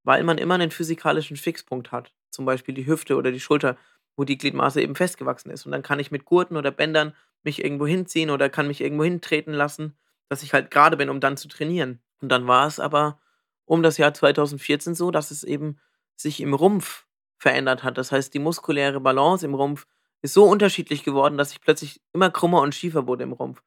weil 0.03 0.25
man 0.25 0.39
immer 0.39 0.55
einen 0.55 0.71
physikalischen 0.71 1.37
Fixpunkt 1.37 1.93
hat. 1.93 2.15
Zum 2.31 2.47
Beispiel 2.47 2.75
die 2.75 2.87
Hüfte 2.87 3.17
oder 3.17 3.33
die 3.33 3.41
Schulter 3.41 3.77
wo 4.17 4.25
die 4.25 4.39
Gliedmaße 4.39 4.81
eben 4.81 4.97
festgewachsen 4.97 5.51
ist. 5.51 5.67
Und 5.67 5.73
dann 5.73 5.83
kann 5.83 6.01
ich 6.01 6.11
mit 6.11 6.25
Gurten 6.25 6.57
oder 6.57 6.71
Bändern 6.71 7.15
mich 7.43 7.63
irgendwo 7.63 7.87
hinziehen 7.87 8.31
oder 8.31 8.49
kann 8.49 8.67
mich 8.67 8.81
irgendwo 8.81 9.05
hintreten 9.05 9.53
lassen, 9.53 9.97
dass 10.29 10.43
ich 10.43 10.53
halt 10.53 10.71
gerade 10.71 10.97
bin, 10.97 11.11
um 11.11 11.21
dann 11.21 11.37
zu 11.37 11.49
trainieren. 11.49 12.01
Und 12.21 12.31
dann 12.31 12.47
war 12.47 12.67
es 12.67 12.81
aber 12.81 13.21
um 13.67 13.83
das 13.83 13.99
Jahr 13.99 14.15
2014 14.15 14.95
so, 14.95 15.11
dass 15.11 15.31
es 15.31 15.45
eben 15.45 15.79
sich 16.17 16.41
im 16.41 16.55
Rumpf 16.55 17.07
verändert 17.39 17.85
hat. 17.85 17.99
Das 17.99 18.11
heißt, 18.11 18.33
die 18.33 18.39
muskuläre 18.39 19.01
Balance 19.01 19.45
im 19.45 19.55
Rumpf 19.55 19.87
ist 20.23 20.35
so 20.35 20.45
unterschiedlich 20.45 21.05
geworden, 21.05 21.37
dass 21.37 21.53
ich 21.53 21.61
plötzlich 21.61 22.01
immer 22.13 22.31
krummer 22.31 22.63
und 22.63 22.75
schiefer 22.75 23.07
wurde 23.07 23.25
im 23.25 23.33
Rumpf. 23.33 23.63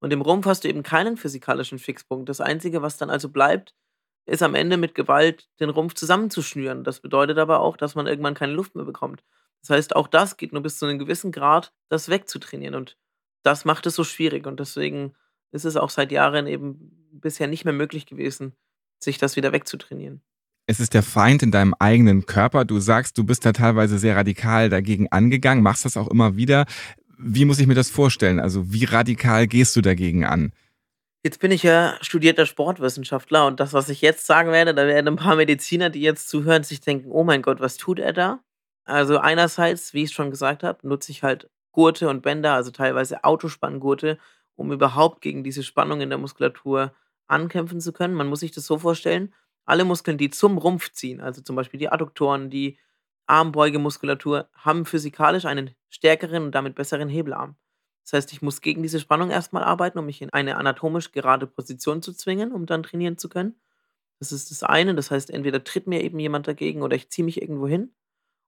Und 0.00 0.12
im 0.12 0.20
Rumpf 0.20 0.44
hast 0.46 0.64
du 0.64 0.68
eben 0.68 0.82
keinen 0.82 1.16
physikalischen 1.16 1.78
Fixpunkt. 1.78 2.28
Das 2.28 2.40
Einzige, 2.40 2.82
was 2.82 2.98
dann 2.98 3.08
also 3.08 3.30
bleibt, 3.30 3.74
ist 4.26 4.42
am 4.42 4.54
Ende 4.54 4.76
mit 4.76 4.94
Gewalt 4.94 5.48
den 5.60 5.70
Rumpf 5.70 5.94
zusammenzuschnüren. 5.94 6.84
Das 6.84 7.00
bedeutet 7.00 7.38
aber 7.38 7.60
auch, 7.60 7.76
dass 7.76 7.94
man 7.94 8.06
irgendwann 8.06 8.34
keine 8.34 8.52
Luft 8.52 8.74
mehr 8.74 8.84
bekommt. 8.84 9.24
Das 9.60 9.70
heißt, 9.70 9.96
auch 9.96 10.08
das 10.08 10.36
geht 10.36 10.52
nur 10.52 10.62
bis 10.62 10.78
zu 10.78 10.86
einem 10.86 10.98
gewissen 10.98 11.32
Grad, 11.32 11.72
das 11.88 12.08
wegzutrainieren. 12.08 12.74
Und 12.74 12.96
das 13.42 13.64
macht 13.64 13.86
es 13.86 13.94
so 13.94 14.04
schwierig. 14.04 14.46
Und 14.46 14.60
deswegen 14.60 15.14
ist 15.52 15.64
es 15.64 15.76
auch 15.76 15.90
seit 15.90 16.12
Jahren 16.12 16.46
eben 16.46 16.92
bisher 17.12 17.46
nicht 17.46 17.64
mehr 17.64 17.74
möglich 17.74 18.06
gewesen, 18.06 18.54
sich 18.98 19.18
das 19.18 19.36
wieder 19.36 19.52
wegzutrainieren. 19.52 20.20
Es 20.66 20.80
ist 20.80 20.94
der 20.94 21.02
Feind 21.02 21.42
in 21.42 21.50
deinem 21.50 21.74
eigenen 21.78 22.26
Körper. 22.26 22.64
Du 22.64 22.78
sagst, 22.78 23.18
du 23.18 23.24
bist 23.24 23.44
da 23.44 23.52
teilweise 23.52 23.98
sehr 23.98 24.16
radikal 24.16 24.70
dagegen 24.70 25.08
angegangen, 25.12 25.62
machst 25.62 25.84
das 25.84 25.96
auch 25.96 26.08
immer 26.08 26.36
wieder. 26.36 26.64
Wie 27.18 27.44
muss 27.44 27.58
ich 27.58 27.66
mir 27.66 27.74
das 27.74 27.90
vorstellen? 27.90 28.40
Also 28.40 28.72
wie 28.72 28.84
radikal 28.84 29.46
gehst 29.46 29.76
du 29.76 29.82
dagegen 29.82 30.24
an? 30.24 30.52
Jetzt 31.22 31.38
bin 31.38 31.50
ich 31.50 31.62
ja 31.62 31.96
studierter 32.02 32.44
Sportwissenschaftler 32.44 33.46
und 33.46 33.60
das, 33.60 33.72
was 33.72 33.88
ich 33.88 34.02
jetzt 34.02 34.26
sagen 34.26 34.52
werde, 34.52 34.74
da 34.74 34.86
werden 34.86 35.08
ein 35.08 35.16
paar 35.16 35.36
Mediziner, 35.36 35.88
die 35.88 36.00
jetzt 36.00 36.28
zuhören, 36.28 36.64
sich 36.64 36.80
denken, 36.80 37.10
oh 37.10 37.24
mein 37.24 37.40
Gott, 37.40 37.60
was 37.60 37.76
tut 37.76 37.98
er 37.98 38.12
da? 38.12 38.40
Also 38.84 39.18
einerseits, 39.18 39.94
wie 39.94 40.02
ich 40.04 40.12
schon 40.12 40.30
gesagt 40.30 40.62
habe, 40.62 40.86
nutze 40.86 41.10
ich 41.12 41.22
halt 41.22 41.50
Gurte 41.72 42.08
und 42.08 42.22
Bänder, 42.22 42.52
also 42.54 42.70
teilweise 42.70 43.24
Autospanngurte, 43.24 44.18
um 44.56 44.72
überhaupt 44.72 45.20
gegen 45.22 45.42
diese 45.42 45.62
Spannung 45.62 46.00
in 46.00 46.10
der 46.10 46.18
Muskulatur 46.18 46.94
ankämpfen 47.26 47.80
zu 47.80 47.92
können. 47.92 48.14
Man 48.14 48.28
muss 48.28 48.40
sich 48.40 48.52
das 48.52 48.66
so 48.66 48.78
vorstellen, 48.78 49.34
alle 49.64 49.84
Muskeln, 49.84 50.18
die 50.18 50.30
zum 50.30 50.58
Rumpf 50.58 50.92
ziehen, 50.92 51.20
also 51.22 51.40
zum 51.40 51.56
Beispiel 51.56 51.80
die 51.80 51.88
Adduktoren, 51.88 52.50
die 52.50 52.78
Armbeugemuskulatur, 53.26 54.48
haben 54.54 54.84
physikalisch 54.84 55.46
einen 55.46 55.70
stärkeren 55.88 56.44
und 56.44 56.52
damit 56.54 56.74
besseren 56.74 57.08
Hebelarm. 57.08 57.56
Das 58.04 58.12
heißt, 58.12 58.32
ich 58.34 58.42
muss 58.42 58.60
gegen 58.60 58.82
diese 58.82 59.00
Spannung 59.00 59.30
erstmal 59.30 59.64
arbeiten, 59.64 59.98
um 59.98 60.04
mich 60.04 60.20
in 60.20 60.30
eine 60.30 60.56
anatomisch 60.58 61.10
gerade 61.12 61.46
Position 61.46 62.02
zu 62.02 62.12
zwingen, 62.12 62.52
um 62.52 62.66
dann 62.66 62.82
trainieren 62.82 63.16
zu 63.16 63.30
können. 63.30 63.58
Das 64.20 64.32
ist 64.32 64.50
das 64.50 64.62
eine. 64.64 64.94
Das 64.94 65.10
heißt, 65.10 65.30
entweder 65.30 65.64
tritt 65.64 65.86
mir 65.86 66.02
eben 66.02 66.18
jemand 66.18 66.48
dagegen 66.48 66.82
oder 66.82 66.96
ich 66.96 67.10
ziehe 67.10 67.24
mich 67.24 67.40
irgendwo 67.42 67.68
hin. 67.68 67.92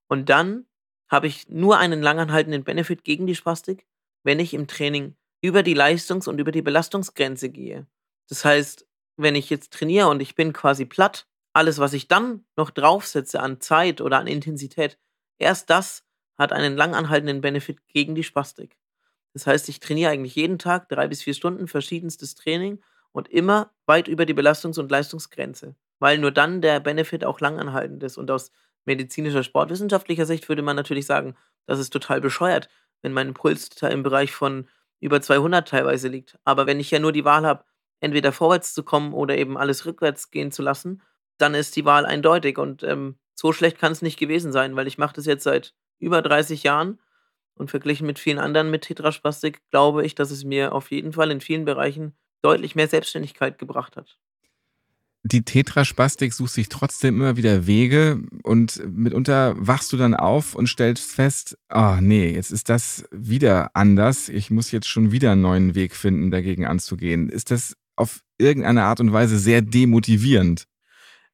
Und 0.08 0.28
dann 0.28 0.66
habe 1.08 1.26
ich 1.26 1.48
nur 1.48 1.78
einen 1.78 2.02
langanhaltenden 2.02 2.64
Benefit 2.64 3.04
gegen 3.04 3.26
die 3.26 3.34
Spastik, 3.34 3.86
wenn 4.22 4.40
ich 4.40 4.54
im 4.54 4.66
Training 4.66 5.16
über 5.40 5.62
die 5.62 5.74
Leistungs- 5.74 6.28
und 6.28 6.38
über 6.40 6.52
die 6.52 6.62
Belastungsgrenze 6.62 7.50
gehe. 7.50 7.86
Das 8.28 8.44
heißt, 8.44 8.86
wenn 9.16 9.34
ich 9.34 9.50
jetzt 9.50 9.72
trainiere 9.72 10.08
und 10.08 10.20
ich 10.20 10.34
bin 10.34 10.52
quasi 10.52 10.84
platt, 10.84 11.26
alles, 11.52 11.78
was 11.78 11.92
ich 11.92 12.08
dann 12.08 12.44
noch 12.56 12.70
draufsetze 12.70 13.40
an 13.40 13.60
Zeit 13.60 14.00
oder 14.00 14.18
an 14.18 14.26
Intensität, 14.26 14.98
erst 15.38 15.70
das 15.70 16.04
hat 16.36 16.52
einen 16.52 16.76
langanhaltenden 16.76 17.40
Benefit 17.40 17.86
gegen 17.88 18.14
die 18.14 18.24
Spastik. 18.24 18.76
Das 19.32 19.46
heißt, 19.46 19.68
ich 19.68 19.80
trainiere 19.80 20.10
eigentlich 20.10 20.34
jeden 20.34 20.58
Tag 20.58 20.88
drei 20.88 21.08
bis 21.08 21.22
vier 21.22 21.34
Stunden 21.34 21.68
verschiedenstes 21.68 22.34
Training 22.34 22.82
und 23.12 23.28
immer 23.28 23.70
weit 23.86 24.08
über 24.08 24.26
die 24.26 24.34
Belastungs- 24.34 24.78
und 24.78 24.90
Leistungsgrenze, 24.90 25.74
weil 25.98 26.18
nur 26.18 26.30
dann 26.30 26.60
der 26.60 26.80
Benefit 26.80 27.24
auch 27.24 27.40
langanhaltend 27.40 28.02
ist. 28.02 28.18
Und 28.18 28.30
aus 28.30 28.50
medizinischer, 28.86 29.42
sportwissenschaftlicher 29.42 30.26
Sicht 30.26 30.48
würde 30.48 30.62
man 30.62 30.76
natürlich 30.76 31.06
sagen, 31.06 31.36
das 31.66 31.78
ist 31.78 31.90
total 31.90 32.20
bescheuert, 32.20 32.68
wenn 33.02 33.12
mein 33.12 33.34
Puls 33.34 33.70
im 33.82 34.02
Bereich 34.02 34.32
von 34.32 34.68
über 35.00 35.20
200 35.20 35.68
teilweise 35.68 36.08
liegt. 36.08 36.38
Aber 36.44 36.66
wenn 36.66 36.80
ich 36.80 36.90
ja 36.90 36.98
nur 36.98 37.12
die 37.12 37.24
Wahl 37.24 37.46
habe, 37.46 37.64
entweder 38.00 38.32
vorwärts 38.32 38.74
zu 38.74 38.82
kommen 38.82 39.12
oder 39.12 39.36
eben 39.36 39.56
alles 39.58 39.86
rückwärts 39.86 40.30
gehen 40.30 40.52
zu 40.52 40.62
lassen, 40.62 41.02
dann 41.38 41.54
ist 41.54 41.76
die 41.76 41.84
Wahl 41.84 42.06
eindeutig. 42.06 42.58
Und 42.58 42.82
ähm, 42.82 43.16
so 43.34 43.52
schlecht 43.52 43.78
kann 43.78 43.92
es 43.92 44.02
nicht 44.02 44.18
gewesen 44.18 44.52
sein, 44.52 44.76
weil 44.76 44.86
ich 44.86 44.98
mache 44.98 45.14
das 45.14 45.26
jetzt 45.26 45.44
seit 45.44 45.74
über 45.98 46.22
30 46.22 46.62
Jahren 46.62 46.98
und 47.54 47.70
verglichen 47.70 48.06
mit 48.06 48.18
vielen 48.18 48.38
anderen 48.38 48.70
mit 48.70 48.82
Tetraspastik 48.82 49.62
glaube 49.70 50.04
ich, 50.04 50.14
dass 50.14 50.30
es 50.30 50.44
mir 50.44 50.72
auf 50.72 50.90
jeden 50.90 51.12
Fall 51.12 51.30
in 51.30 51.40
vielen 51.40 51.64
Bereichen 51.64 52.16
deutlich 52.42 52.74
mehr 52.74 52.88
Selbstständigkeit 52.88 53.58
gebracht 53.58 53.96
hat. 53.96 54.18
Die 55.28 55.42
Tetraspastik 55.42 56.32
sucht 56.32 56.52
sich 56.52 56.68
trotzdem 56.68 57.16
immer 57.16 57.36
wieder 57.36 57.66
Wege 57.66 58.20
und 58.44 58.80
mitunter 58.96 59.56
wachst 59.58 59.92
du 59.92 59.96
dann 59.96 60.14
auf 60.14 60.54
und 60.54 60.68
stellst 60.68 61.10
fest, 61.10 61.58
ah 61.68 61.96
oh 61.96 62.00
nee, 62.00 62.32
jetzt 62.32 62.52
ist 62.52 62.68
das 62.68 63.08
wieder 63.10 63.72
anders. 63.74 64.28
Ich 64.28 64.52
muss 64.52 64.70
jetzt 64.70 64.86
schon 64.86 65.10
wieder 65.10 65.32
einen 65.32 65.40
neuen 65.40 65.74
Weg 65.74 65.96
finden, 65.96 66.30
dagegen 66.30 66.64
anzugehen. 66.64 67.28
Ist 67.28 67.50
das 67.50 67.76
auf 67.96 68.20
irgendeine 68.38 68.84
Art 68.84 69.00
und 69.00 69.12
Weise 69.12 69.36
sehr 69.36 69.62
demotivierend? 69.62 70.68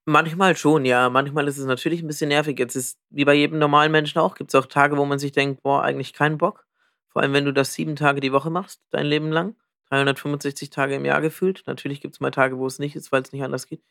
Manchmal 0.06 0.56
schon, 0.56 0.86
ja. 0.86 1.10
Manchmal 1.10 1.46
ist 1.46 1.58
es 1.58 1.66
natürlich 1.66 2.00
ein 2.00 2.06
bisschen 2.06 2.28
nervig. 2.28 2.58
Jetzt 2.58 2.76
ist 2.76 2.98
wie 3.10 3.26
bei 3.26 3.34
jedem 3.34 3.58
normalen 3.58 3.92
Menschen 3.92 4.20
auch, 4.20 4.36
gibt 4.36 4.54
es 4.54 4.54
auch 4.54 4.66
Tage, 4.66 4.96
wo 4.96 5.04
man 5.04 5.18
sich 5.18 5.32
denkt, 5.32 5.62
boah, 5.62 5.82
eigentlich 5.82 6.14
keinen 6.14 6.38
Bock. 6.38 6.64
Vor 7.10 7.20
allem, 7.20 7.34
wenn 7.34 7.44
du 7.44 7.52
das 7.52 7.74
sieben 7.74 7.94
Tage 7.94 8.20
die 8.20 8.32
Woche 8.32 8.48
machst, 8.48 8.80
dein 8.90 9.04
Leben 9.04 9.30
lang. 9.30 9.54
365 9.92 10.70
Tage 10.70 10.94
im 10.94 11.04
Jahr 11.04 11.20
gefühlt. 11.20 11.64
Natürlich 11.66 12.00
gibt 12.00 12.14
es 12.14 12.20
mal 12.20 12.30
Tage, 12.30 12.58
wo 12.58 12.66
es 12.66 12.78
nicht 12.78 12.96
ist, 12.96 13.12
weil 13.12 13.22
es 13.22 13.32
nicht 13.32 13.42
anders 13.44 13.66
geht. 13.66 13.82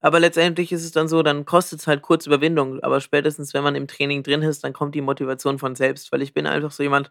Aber 0.00 0.18
letztendlich 0.20 0.72
ist 0.72 0.84
es 0.84 0.92
dann 0.92 1.08
so, 1.08 1.22
dann 1.22 1.44
kostet 1.44 1.80
es 1.80 1.86
halt 1.86 2.02
kurz 2.02 2.26
Überwindung. 2.26 2.80
Aber 2.82 3.00
spätestens, 3.00 3.54
wenn 3.54 3.62
man 3.62 3.76
im 3.76 3.86
Training 3.86 4.22
drin 4.22 4.42
ist, 4.42 4.64
dann 4.64 4.72
kommt 4.72 4.94
die 4.94 5.00
Motivation 5.00 5.58
von 5.58 5.76
selbst. 5.76 6.10
Weil 6.12 6.22
ich 6.22 6.34
bin 6.34 6.46
einfach 6.46 6.72
so 6.72 6.82
jemand, 6.82 7.10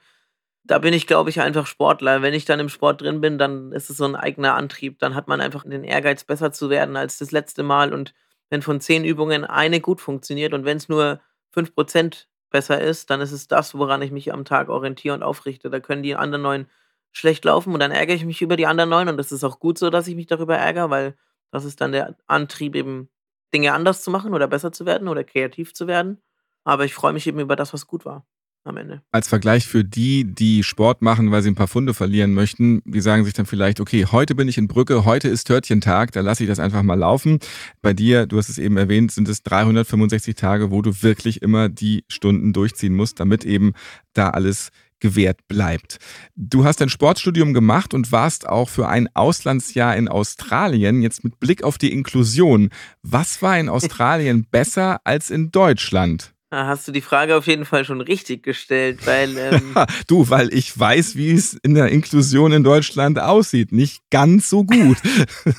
da 0.63 0.79
bin 0.79 0.93
ich, 0.93 1.07
glaube 1.07 1.29
ich, 1.29 1.41
einfach 1.41 1.67
Sportler. 1.67 2.21
Wenn 2.21 2.33
ich 2.33 2.45
dann 2.45 2.59
im 2.59 2.69
Sport 2.69 3.01
drin 3.01 3.21
bin, 3.21 3.37
dann 3.37 3.71
ist 3.71 3.89
es 3.89 3.97
so 3.97 4.05
ein 4.05 4.15
eigener 4.15 4.55
Antrieb. 4.55 4.99
Dann 4.99 5.15
hat 5.15 5.27
man 5.27 5.41
einfach 5.41 5.63
den 5.63 5.83
Ehrgeiz, 5.83 6.23
besser 6.25 6.51
zu 6.51 6.69
werden 6.69 6.97
als 6.97 7.17
das 7.19 7.31
letzte 7.31 7.63
Mal. 7.63 7.93
Und 7.93 8.13
wenn 8.49 8.61
von 8.61 8.81
zehn 8.81 9.05
Übungen 9.05 9.45
eine 9.45 9.79
gut 9.81 10.01
funktioniert 10.01 10.53
und 10.53 10.65
wenn 10.65 10.77
es 10.77 10.89
nur 10.89 11.21
fünf 11.51 11.73
Prozent 11.73 12.27
besser 12.49 12.81
ist, 12.81 13.09
dann 13.09 13.21
ist 13.21 13.31
es 13.31 13.47
das, 13.47 13.75
woran 13.75 14.01
ich 14.01 14.11
mich 14.11 14.33
am 14.33 14.45
Tag 14.45 14.69
orientiere 14.69 15.15
und 15.15 15.23
aufrichte. 15.23 15.69
Da 15.69 15.79
können 15.79 16.03
die 16.03 16.15
anderen 16.15 16.41
neun 16.41 16.67
schlecht 17.11 17.45
laufen 17.45 17.73
und 17.73 17.79
dann 17.79 17.91
ärgere 17.91 18.15
ich 18.15 18.25
mich 18.25 18.41
über 18.41 18.55
die 18.55 18.67
anderen 18.67 18.89
neun 18.89 19.09
und 19.09 19.17
das 19.17 19.31
ist 19.31 19.43
auch 19.43 19.59
gut 19.59 19.77
so, 19.77 19.89
dass 19.89 20.07
ich 20.07 20.15
mich 20.15 20.27
darüber 20.27 20.57
ärgere, 20.57 20.89
weil 20.89 21.15
das 21.51 21.65
ist 21.65 21.81
dann 21.81 21.91
der 21.91 22.15
Antrieb, 22.27 22.75
eben 22.75 23.09
Dinge 23.53 23.73
anders 23.73 24.01
zu 24.03 24.11
machen 24.11 24.33
oder 24.33 24.47
besser 24.47 24.71
zu 24.71 24.85
werden 24.85 25.07
oder 25.07 25.23
kreativ 25.23 25.73
zu 25.73 25.87
werden. 25.87 26.21
Aber 26.63 26.85
ich 26.85 26.93
freue 26.93 27.13
mich 27.13 27.27
eben 27.27 27.39
über 27.39 27.55
das, 27.55 27.73
was 27.73 27.87
gut 27.87 28.05
war 28.05 28.25
am 28.63 28.77
Ende. 28.77 29.01
Als 29.11 29.27
Vergleich 29.27 29.67
für 29.67 29.83
die, 29.83 30.23
die 30.23 30.63
Sport 30.63 31.01
machen, 31.01 31.31
weil 31.31 31.41
sie 31.41 31.49
ein 31.49 31.55
paar 31.55 31.67
Funde 31.67 31.93
verlieren 31.93 32.33
möchten, 32.33 32.81
die 32.85 33.01
sagen 33.01 33.25
sich 33.25 33.33
dann 33.33 33.47
vielleicht, 33.47 33.79
okay, 33.79 34.05
heute 34.05 34.35
bin 34.35 34.47
ich 34.47 34.57
in 34.57 34.67
Brücke, 34.67 35.03
heute 35.03 35.27
ist 35.29 35.45
Törtchentag, 35.45 36.11
da 36.11 36.21
lasse 36.21 36.43
ich 36.43 36.49
das 36.49 36.59
einfach 36.59 36.83
mal 36.83 36.97
laufen. 36.97 37.39
Bei 37.81 37.93
dir, 37.93 38.27
du 38.27 38.37
hast 38.37 38.49
es 38.49 38.59
eben 38.59 38.77
erwähnt, 38.77 39.11
sind 39.11 39.27
es 39.27 39.41
365 39.43 40.35
Tage, 40.35 40.69
wo 40.69 40.81
du 40.81 41.01
wirklich 41.01 41.41
immer 41.41 41.69
die 41.69 42.05
Stunden 42.07 42.53
durchziehen 42.53 42.95
musst, 42.95 43.19
damit 43.19 43.45
eben 43.45 43.73
da 44.13 44.29
alles 44.29 44.69
gewährt 45.01 45.47
bleibt. 45.47 45.97
Du 46.35 46.63
hast 46.63 46.81
ein 46.81 46.89
Sportstudium 46.89 47.53
gemacht 47.53 47.93
und 47.93 48.11
warst 48.11 48.47
auch 48.47 48.69
für 48.69 48.87
ein 48.87 49.09
Auslandsjahr 49.13 49.95
in 49.97 50.07
Australien. 50.07 51.01
Jetzt 51.01 51.23
mit 51.23 51.39
Blick 51.39 51.63
auf 51.63 51.77
die 51.77 51.91
Inklusion. 51.91 52.69
Was 53.01 53.41
war 53.41 53.59
in 53.59 53.67
Australien 53.67 54.47
besser 54.51 55.01
als 55.03 55.29
in 55.29 55.51
Deutschland? 55.51 56.33
Da 56.51 56.67
hast 56.67 56.85
du 56.85 56.91
die 56.91 57.01
Frage 57.01 57.37
auf 57.37 57.47
jeden 57.47 57.63
Fall 57.63 57.85
schon 57.85 58.01
richtig 58.01 58.43
gestellt, 58.43 59.07
weil. 59.07 59.31
Ähm 59.37 59.73
du, 60.07 60.29
weil 60.29 60.53
ich 60.53 60.77
weiß, 60.77 61.15
wie 61.15 61.31
es 61.31 61.53
in 61.53 61.73
der 61.73 61.87
Inklusion 61.87 62.51
in 62.51 62.63
Deutschland 62.63 63.19
aussieht. 63.19 63.71
Nicht 63.71 64.03
ganz 64.09 64.49
so 64.49 64.65
gut. 64.65 64.97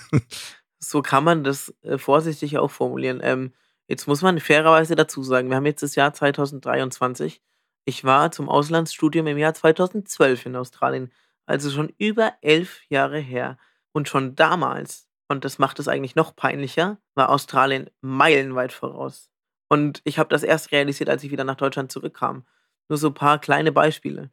so 0.78 1.00
kann 1.00 1.24
man 1.24 1.44
das 1.44 1.74
äh, 1.82 1.96
vorsichtig 1.96 2.58
auch 2.58 2.70
formulieren. 2.70 3.20
Ähm, 3.22 3.52
jetzt 3.88 4.06
muss 4.06 4.20
man 4.20 4.38
fairerweise 4.38 4.94
dazu 4.94 5.22
sagen, 5.22 5.48
wir 5.48 5.56
haben 5.56 5.66
jetzt 5.66 5.82
das 5.82 5.94
Jahr 5.94 6.12
2023. 6.12 7.40
Ich 7.84 8.04
war 8.04 8.30
zum 8.30 8.48
Auslandsstudium 8.48 9.26
im 9.26 9.38
Jahr 9.38 9.54
2012 9.54 10.46
in 10.46 10.56
Australien, 10.56 11.12
also 11.46 11.70
schon 11.70 11.92
über 11.98 12.32
elf 12.40 12.82
Jahre 12.88 13.18
her. 13.18 13.58
Und 13.92 14.08
schon 14.08 14.36
damals, 14.36 15.08
und 15.28 15.44
das 15.44 15.58
macht 15.58 15.78
es 15.78 15.88
eigentlich 15.88 16.14
noch 16.14 16.34
peinlicher, 16.34 16.98
war 17.14 17.28
Australien 17.28 17.90
meilenweit 18.00 18.72
voraus. 18.72 19.30
Und 19.68 20.00
ich 20.04 20.18
habe 20.18 20.28
das 20.28 20.42
erst 20.42 20.70
realisiert, 20.70 21.10
als 21.10 21.24
ich 21.24 21.30
wieder 21.30 21.44
nach 21.44 21.56
Deutschland 21.56 21.90
zurückkam. 21.90 22.44
Nur 22.88 22.98
so 22.98 23.08
ein 23.08 23.14
paar 23.14 23.38
kleine 23.38 23.72
Beispiele. 23.72 24.30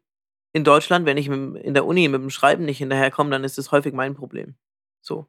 In 0.53 0.63
Deutschland, 0.63 1.05
wenn 1.05 1.17
ich 1.17 1.27
in 1.27 1.73
der 1.73 1.85
Uni 1.85 2.07
mit 2.07 2.21
dem 2.21 2.29
Schreiben 2.29 2.65
nicht 2.65 2.79
hinterherkomme, 2.79 3.31
dann 3.31 3.43
ist 3.43 3.57
das 3.57 3.71
häufig 3.71 3.93
mein 3.93 4.15
Problem. 4.15 4.55
So. 5.01 5.27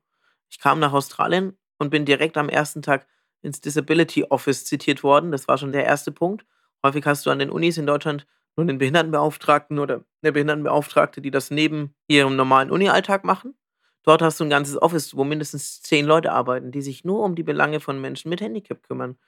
Ich 0.49 0.59
kam 0.59 0.81
nach 0.81 0.93
Australien 0.93 1.57
und 1.79 1.91
bin 1.91 2.05
direkt 2.05 2.37
am 2.37 2.49
ersten 2.49 2.83
Tag 2.83 3.07
ins 3.41 3.61
Disability 3.61 4.25
Office 4.25 4.65
zitiert 4.65 5.03
worden. 5.03 5.31
Das 5.31 5.49
war 5.49 5.59
schon 5.59 5.73
der 5.73 5.85
erste 5.85 6.13
Punkt. 6.13 6.45
Häufig 6.85 7.05
hast 7.07 7.27
du 7.27 7.31
an 7.31 7.39
den 7.39 7.51
Unis 7.51 7.79
in 7.79 7.87
Deutschland 7.87 8.27
nur 8.57 8.69
einen 8.69 8.79
Behindertenbeauftragten 8.79 9.79
oder 9.79 10.05
eine 10.23 10.33
Behindertenbeauftragte, 10.33 11.21
die 11.21 11.31
das 11.31 11.51
neben 11.51 11.95
ihrem 12.09 12.37
normalen 12.37 12.71
Uni-Alltag 12.71 13.25
machen. 13.25 13.55
Dort 14.03 14.23
hast 14.23 14.41
du 14.41 14.45
ein 14.45 14.51
ganzes 14.51 14.81
Office, 14.81 15.17
wo 15.17 15.25
mindestens 15.25 15.83
zehn 15.83 16.07
Leute 16.07 16.33
arbeiten, 16.33 16.73
die 16.73 16.83
sich 16.83 17.05
nur 17.05 17.23
um 17.23 17.35
die 17.35 17.43
Belange 17.43 17.81
von 17.81 18.01
Menschen 18.01 18.31
mit 18.31 18.41
Handicap 18.41 18.83
kümmern. 18.83 19.19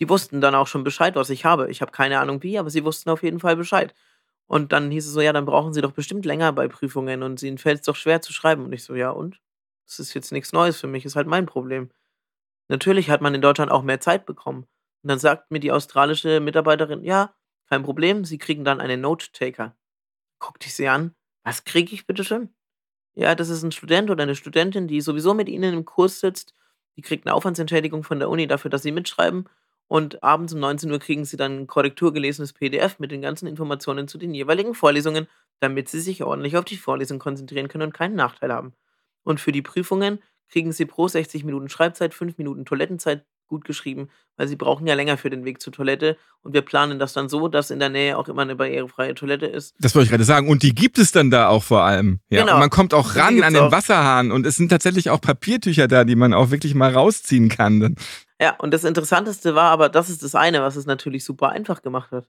Die 0.00 0.08
wussten 0.08 0.40
dann 0.40 0.54
auch 0.54 0.66
schon 0.66 0.84
Bescheid, 0.84 1.14
was 1.16 1.30
ich 1.30 1.44
habe. 1.44 1.70
Ich 1.70 1.82
habe 1.82 1.92
keine 1.92 2.20
Ahnung 2.20 2.42
wie, 2.42 2.58
aber 2.58 2.70
sie 2.70 2.84
wussten 2.84 3.10
auf 3.10 3.22
jeden 3.22 3.40
Fall 3.40 3.56
Bescheid. 3.56 3.94
Und 4.46 4.72
dann 4.72 4.90
hieß 4.90 5.06
es 5.06 5.12
so, 5.12 5.20
ja, 5.20 5.32
dann 5.32 5.46
brauchen 5.46 5.72
sie 5.72 5.80
doch 5.82 5.92
bestimmt 5.92 6.24
länger 6.26 6.52
bei 6.52 6.68
Prüfungen 6.68 7.22
und 7.22 7.42
ihnen 7.42 7.58
fällt 7.58 7.80
es 7.80 7.86
doch 7.86 7.96
schwer 7.96 8.20
zu 8.20 8.32
schreiben. 8.32 8.64
Und 8.64 8.72
ich 8.72 8.84
so, 8.84 8.94
ja, 8.94 9.10
und? 9.10 9.40
Das 9.86 10.00
ist 10.00 10.14
jetzt 10.14 10.32
nichts 10.32 10.52
Neues 10.52 10.80
für 10.80 10.86
mich, 10.86 11.04
ist 11.04 11.16
halt 11.16 11.26
mein 11.26 11.46
Problem. 11.46 11.90
Natürlich 12.68 13.10
hat 13.10 13.20
man 13.22 13.34
in 13.34 13.42
Deutschland 13.42 13.70
auch 13.72 13.82
mehr 13.82 14.00
Zeit 14.00 14.26
bekommen. 14.26 14.66
Und 15.02 15.08
dann 15.08 15.18
sagt 15.18 15.50
mir 15.50 15.60
die 15.60 15.72
australische 15.72 16.40
Mitarbeiterin, 16.40 17.04
ja, 17.04 17.34
kein 17.68 17.82
Problem, 17.82 18.24
sie 18.24 18.38
kriegen 18.38 18.64
dann 18.64 18.80
einen 18.80 19.00
Note-Taker. 19.00 19.76
Guckt 20.38 20.66
ich 20.66 20.74
sie 20.74 20.88
an, 20.88 21.14
was 21.44 21.64
kriege 21.64 21.94
ich 21.94 22.06
bitte 22.06 22.24
schön? 22.24 22.50
Ja, 23.14 23.34
das 23.34 23.48
ist 23.48 23.62
ein 23.62 23.72
Student 23.72 24.10
oder 24.10 24.22
eine 24.22 24.36
Studentin, 24.36 24.88
die 24.88 25.00
sowieso 25.00 25.34
mit 25.34 25.48
ihnen 25.48 25.74
im 25.74 25.84
Kurs 25.84 26.20
sitzt. 26.20 26.54
Die 26.96 27.02
kriegt 27.02 27.26
eine 27.26 27.34
Aufwandsentschädigung 27.34 28.04
von 28.04 28.18
der 28.18 28.30
Uni 28.30 28.46
dafür, 28.46 28.70
dass 28.70 28.82
sie 28.82 28.92
mitschreiben 28.92 29.48
und 29.90 30.22
abends 30.22 30.52
um 30.52 30.60
19 30.60 30.92
Uhr 30.92 31.00
kriegen 31.00 31.24
Sie 31.24 31.36
dann 31.36 31.62
ein 31.62 31.66
korrekturgelesenes 31.66 32.52
PDF 32.52 33.00
mit 33.00 33.10
den 33.10 33.22
ganzen 33.22 33.48
Informationen 33.48 34.06
zu 34.06 34.18
den 34.18 34.32
jeweiligen 34.32 34.72
Vorlesungen, 34.72 35.26
damit 35.58 35.88
Sie 35.88 35.98
sich 35.98 36.22
ordentlich 36.22 36.56
auf 36.56 36.64
die 36.64 36.76
Vorlesung 36.76 37.18
konzentrieren 37.18 37.66
können 37.66 37.88
und 37.88 37.92
keinen 37.92 38.14
Nachteil 38.14 38.52
haben. 38.52 38.72
Und 39.24 39.40
für 39.40 39.50
die 39.50 39.62
Prüfungen 39.62 40.22
kriegen 40.48 40.70
Sie 40.70 40.86
pro 40.86 41.08
60 41.08 41.42
Minuten 41.42 41.68
Schreibzeit 41.68 42.14
5 42.14 42.38
Minuten 42.38 42.64
Toilettenzeit 42.64 43.26
gut 43.50 43.66
geschrieben, 43.66 44.08
weil 44.38 44.48
Sie 44.48 44.56
brauchen 44.56 44.86
ja 44.86 44.94
länger 44.94 45.18
für 45.18 45.28
den 45.28 45.44
Weg 45.44 45.60
zur 45.60 45.74
Toilette. 45.74 46.16
Und 46.40 46.54
wir 46.54 46.62
planen 46.62 46.98
das 46.98 47.12
dann 47.12 47.28
so, 47.28 47.48
dass 47.48 47.70
in 47.70 47.78
der 47.78 47.90
Nähe 47.90 48.16
auch 48.16 48.28
immer 48.28 48.40
eine 48.42 48.56
barrierefreie 48.56 49.14
Toilette 49.14 49.44
ist. 49.44 49.74
Das 49.78 49.94
wollte 49.94 50.04
ich 50.04 50.10
gerade 50.10 50.24
sagen. 50.24 50.48
Und 50.48 50.62
die 50.62 50.74
gibt 50.74 50.96
es 50.96 51.12
dann 51.12 51.30
da 51.30 51.48
auch 51.48 51.62
vor 51.62 51.82
allem. 51.82 52.20
Ja, 52.30 52.40
genau. 52.40 52.54
Und 52.54 52.60
man 52.60 52.70
kommt 52.70 52.94
auch 52.94 53.16
ran 53.16 53.42
an 53.42 53.52
den 53.52 53.64
auch. 53.64 53.72
Wasserhahn 53.72 54.32
und 54.32 54.46
es 54.46 54.56
sind 54.56 54.70
tatsächlich 54.70 55.10
auch 55.10 55.20
Papiertücher 55.20 55.86
da, 55.86 56.04
die 56.04 56.16
man 56.16 56.32
auch 56.32 56.50
wirklich 56.50 56.74
mal 56.74 56.94
rausziehen 56.94 57.50
kann. 57.50 57.96
Ja, 58.40 58.56
und 58.56 58.72
das 58.72 58.84
Interessanteste 58.84 59.54
war 59.54 59.70
aber, 59.70 59.90
das 59.90 60.08
ist 60.08 60.22
das 60.22 60.34
eine, 60.34 60.62
was 60.62 60.76
es 60.76 60.86
natürlich 60.86 61.24
super 61.24 61.50
einfach 61.50 61.82
gemacht 61.82 62.10
hat. 62.10 62.26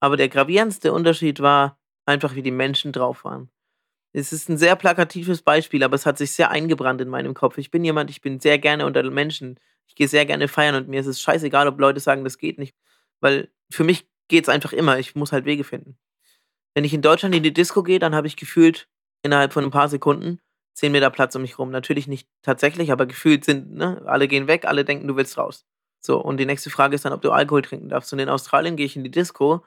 Aber 0.00 0.16
der 0.16 0.28
gravierendste 0.28 0.92
Unterschied 0.92 1.38
war, 1.38 1.78
einfach 2.04 2.34
wie 2.34 2.42
die 2.42 2.50
Menschen 2.50 2.90
drauf 2.90 3.24
waren. 3.24 3.48
Es 4.12 4.32
ist 4.32 4.48
ein 4.50 4.58
sehr 4.58 4.76
plakatives 4.76 5.40
Beispiel, 5.40 5.82
aber 5.84 5.94
es 5.94 6.04
hat 6.04 6.18
sich 6.18 6.32
sehr 6.32 6.50
eingebrannt 6.50 7.00
in 7.00 7.08
meinem 7.08 7.32
Kopf. 7.32 7.56
Ich 7.56 7.70
bin 7.70 7.84
jemand, 7.84 8.10
ich 8.10 8.20
bin 8.20 8.40
sehr 8.40 8.58
gerne 8.58 8.84
unter 8.84 9.02
den 9.02 9.14
Menschen. 9.14 9.58
Ich 9.92 9.96
gehe 9.96 10.08
sehr 10.08 10.24
gerne 10.24 10.48
feiern 10.48 10.74
und 10.74 10.88
mir 10.88 11.00
ist 11.00 11.06
es 11.06 11.20
scheißegal, 11.20 11.68
ob 11.68 11.78
Leute 11.78 12.00
sagen, 12.00 12.24
das 12.24 12.38
geht 12.38 12.56
nicht. 12.58 12.74
Weil 13.20 13.50
für 13.70 13.84
mich 13.84 14.08
geht 14.28 14.44
es 14.44 14.48
einfach 14.48 14.72
immer. 14.72 14.98
Ich 14.98 15.14
muss 15.14 15.32
halt 15.32 15.44
Wege 15.44 15.64
finden. 15.64 15.98
Wenn 16.72 16.84
ich 16.84 16.94
in 16.94 17.02
Deutschland 17.02 17.34
in 17.34 17.42
die 17.42 17.52
Disco 17.52 17.82
gehe, 17.82 17.98
dann 17.98 18.14
habe 18.14 18.26
ich 18.26 18.36
gefühlt 18.36 18.88
innerhalb 19.22 19.52
von 19.52 19.64
ein 19.64 19.70
paar 19.70 19.90
Sekunden 19.90 20.40
10 20.76 20.92
Meter 20.92 21.10
Platz 21.10 21.36
um 21.36 21.42
mich 21.42 21.58
rum. 21.58 21.70
Natürlich 21.70 22.06
nicht 22.06 22.26
tatsächlich, 22.40 22.90
aber 22.90 23.04
gefühlt 23.04 23.44
sind, 23.44 23.74
ne, 23.74 24.00
alle 24.06 24.28
gehen 24.28 24.46
weg, 24.46 24.64
alle 24.64 24.86
denken, 24.86 25.06
du 25.08 25.14
willst 25.14 25.36
raus. 25.36 25.66
So, 26.00 26.18
und 26.18 26.38
die 26.38 26.46
nächste 26.46 26.70
Frage 26.70 26.94
ist 26.94 27.04
dann, 27.04 27.12
ob 27.12 27.20
du 27.20 27.30
Alkohol 27.30 27.60
trinken 27.60 27.90
darfst. 27.90 28.14
Und 28.14 28.18
in 28.18 28.30
Australien 28.30 28.76
gehe 28.76 28.86
ich 28.86 28.96
in 28.96 29.04
die 29.04 29.10
Disco 29.10 29.62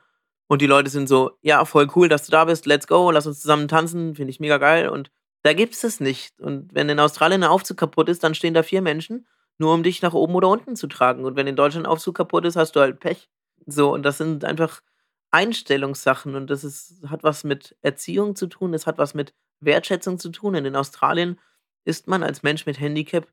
und 0.48 0.64
die 0.64 0.66
Leute 0.66 0.90
sind 0.90 1.08
so, 1.08 1.38
ja, 1.44 1.64
voll 1.66 1.88
cool, 1.96 2.10
dass 2.10 2.26
du 2.26 2.32
da 2.32 2.46
bist, 2.46 2.66
let's 2.66 2.88
go, 2.88 3.12
lass 3.12 3.28
uns 3.28 3.42
zusammen 3.42 3.68
tanzen, 3.68 4.16
finde 4.16 4.32
ich 4.32 4.40
mega 4.40 4.58
geil. 4.58 4.90
Und 4.90 5.12
da 5.44 5.54
gibt 5.54 5.76
es 5.76 5.84
es 5.84 6.00
nicht. 6.00 6.40
Und 6.40 6.74
wenn 6.74 6.90
in 6.90 7.00
Australien 7.00 7.44
ein 7.44 7.50
Aufzug 7.50 7.78
kaputt 7.78 8.10
ist, 8.10 8.24
dann 8.24 8.34
stehen 8.34 8.56
da 8.56 8.64
vier 8.64 8.82
Menschen, 8.82 9.28
nur 9.58 9.74
um 9.74 9.84
dich 9.84 10.02
nach 10.02 10.14
oben 10.14 10.36
oder 10.36 10.50
unten 10.50 10.76
zu 10.76 10.88
tragen. 10.88 11.26
Und 11.26 11.36
wenn 11.36 11.48
in 11.48 11.56
Deutschland 11.56 11.88
Aufzug 11.88 12.16
kaputt 12.16 12.46
ist, 12.46 12.56
hast 12.56 12.76
du 12.76 12.80
halt 12.80 13.00
Pech. 13.00 13.30
So, 13.66 13.94
und 13.94 14.04
das 14.04 14.18
sind 14.18 14.44
einfach 14.46 14.82
Einstellungssachen 15.32 16.36
und 16.36 16.50
das 16.50 16.64
ist, 16.64 17.04
hat 17.10 17.24
was 17.24 17.44
mit 17.44 17.76
Erziehung 17.82 18.36
zu 18.36 18.48
tun, 18.48 18.74
es 18.74 18.88
hat 18.88 18.98
was 18.98 19.14
mit 19.14 19.34
Wertschätzung 19.60 20.20
zu 20.20 20.30
tun. 20.30 20.56
Und 20.56 20.66
in 20.66 20.76
Australien 20.76 21.40
ist 21.86 22.08
man 22.08 22.24
als 22.24 22.44
Mensch 22.44 22.66
mit 22.66 22.80
Handicap 22.80 23.28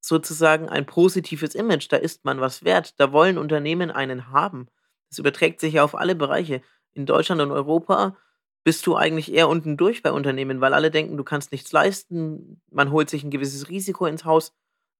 sozusagen 0.00 0.68
ein 0.68 0.86
positives 0.86 1.54
Image. 1.54 1.86
Da 1.90 1.96
ist 1.96 2.24
man 2.24 2.40
was 2.40 2.64
wert. 2.64 2.98
Da 3.00 3.12
wollen 3.12 3.38
Unternehmen 3.38 3.90
einen 3.90 4.30
haben. 4.30 4.68
Das 5.08 5.18
überträgt 5.18 5.60
sich 5.60 5.74
ja 5.74 5.84
auf 5.84 5.94
alle 5.94 6.14
Bereiche. 6.14 6.60
In 6.92 7.06
Deutschland 7.06 7.40
und 7.40 7.50
Europa 7.50 8.16
bist 8.64 8.86
du 8.86 8.96
eigentlich 8.96 9.32
eher 9.32 9.48
unten 9.48 9.76
durch 9.76 10.02
bei 10.02 10.12
Unternehmen, 10.12 10.60
weil 10.60 10.74
alle 10.74 10.90
denken, 10.90 11.16
du 11.16 11.24
kannst 11.24 11.52
nichts 11.52 11.72
leisten. 11.72 12.60
Man 12.70 12.90
holt 12.90 13.10
sich 13.10 13.22
ein 13.22 13.30
gewisses 13.30 13.68
Risiko 13.68 14.06
ins 14.06 14.24
Haus. 14.24 14.54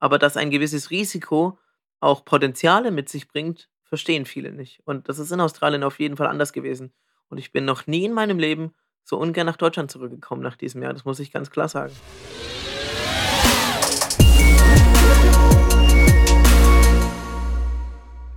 Aber 0.04 0.18
dass 0.18 0.36
ein 0.36 0.50
gewisses 0.50 0.90
Risiko 0.90 1.58
auch 1.98 2.26
Potenziale 2.26 2.90
mit 2.90 3.08
sich 3.08 3.26
bringt, 3.26 3.70
verstehen 3.84 4.26
viele 4.26 4.52
nicht. 4.52 4.82
Und 4.84 5.08
das 5.08 5.18
ist 5.18 5.32
in 5.32 5.40
Australien 5.40 5.82
auf 5.82 5.98
jeden 5.98 6.18
Fall 6.18 6.26
anders 6.26 6.52
gewesen. 6.52 6.92
Und 7.30 7.38
ich 7.38 7.52
bin 7.52 7.64
noch 7.64 7.86
nie 7.86 8.04
in 8.04 8.12
meinem 8.12 8.38
Leben 8.38 8.74
so 9.02 9.16
ungern 9.16 9.46
nach 9.46 9.56
Deutschland 9.56 9.90
zurückgekommen 9.90 10.42
nach 10.42 10.56
diesem 10.56 10.82
Jahr. 10.82 10.92
Das 10.92 11.06
muss 11.06 11.20
ich 11.20 11.32
ganz 11.32 11.50
klar 11.50 11.68
sagen. 11.68 11.94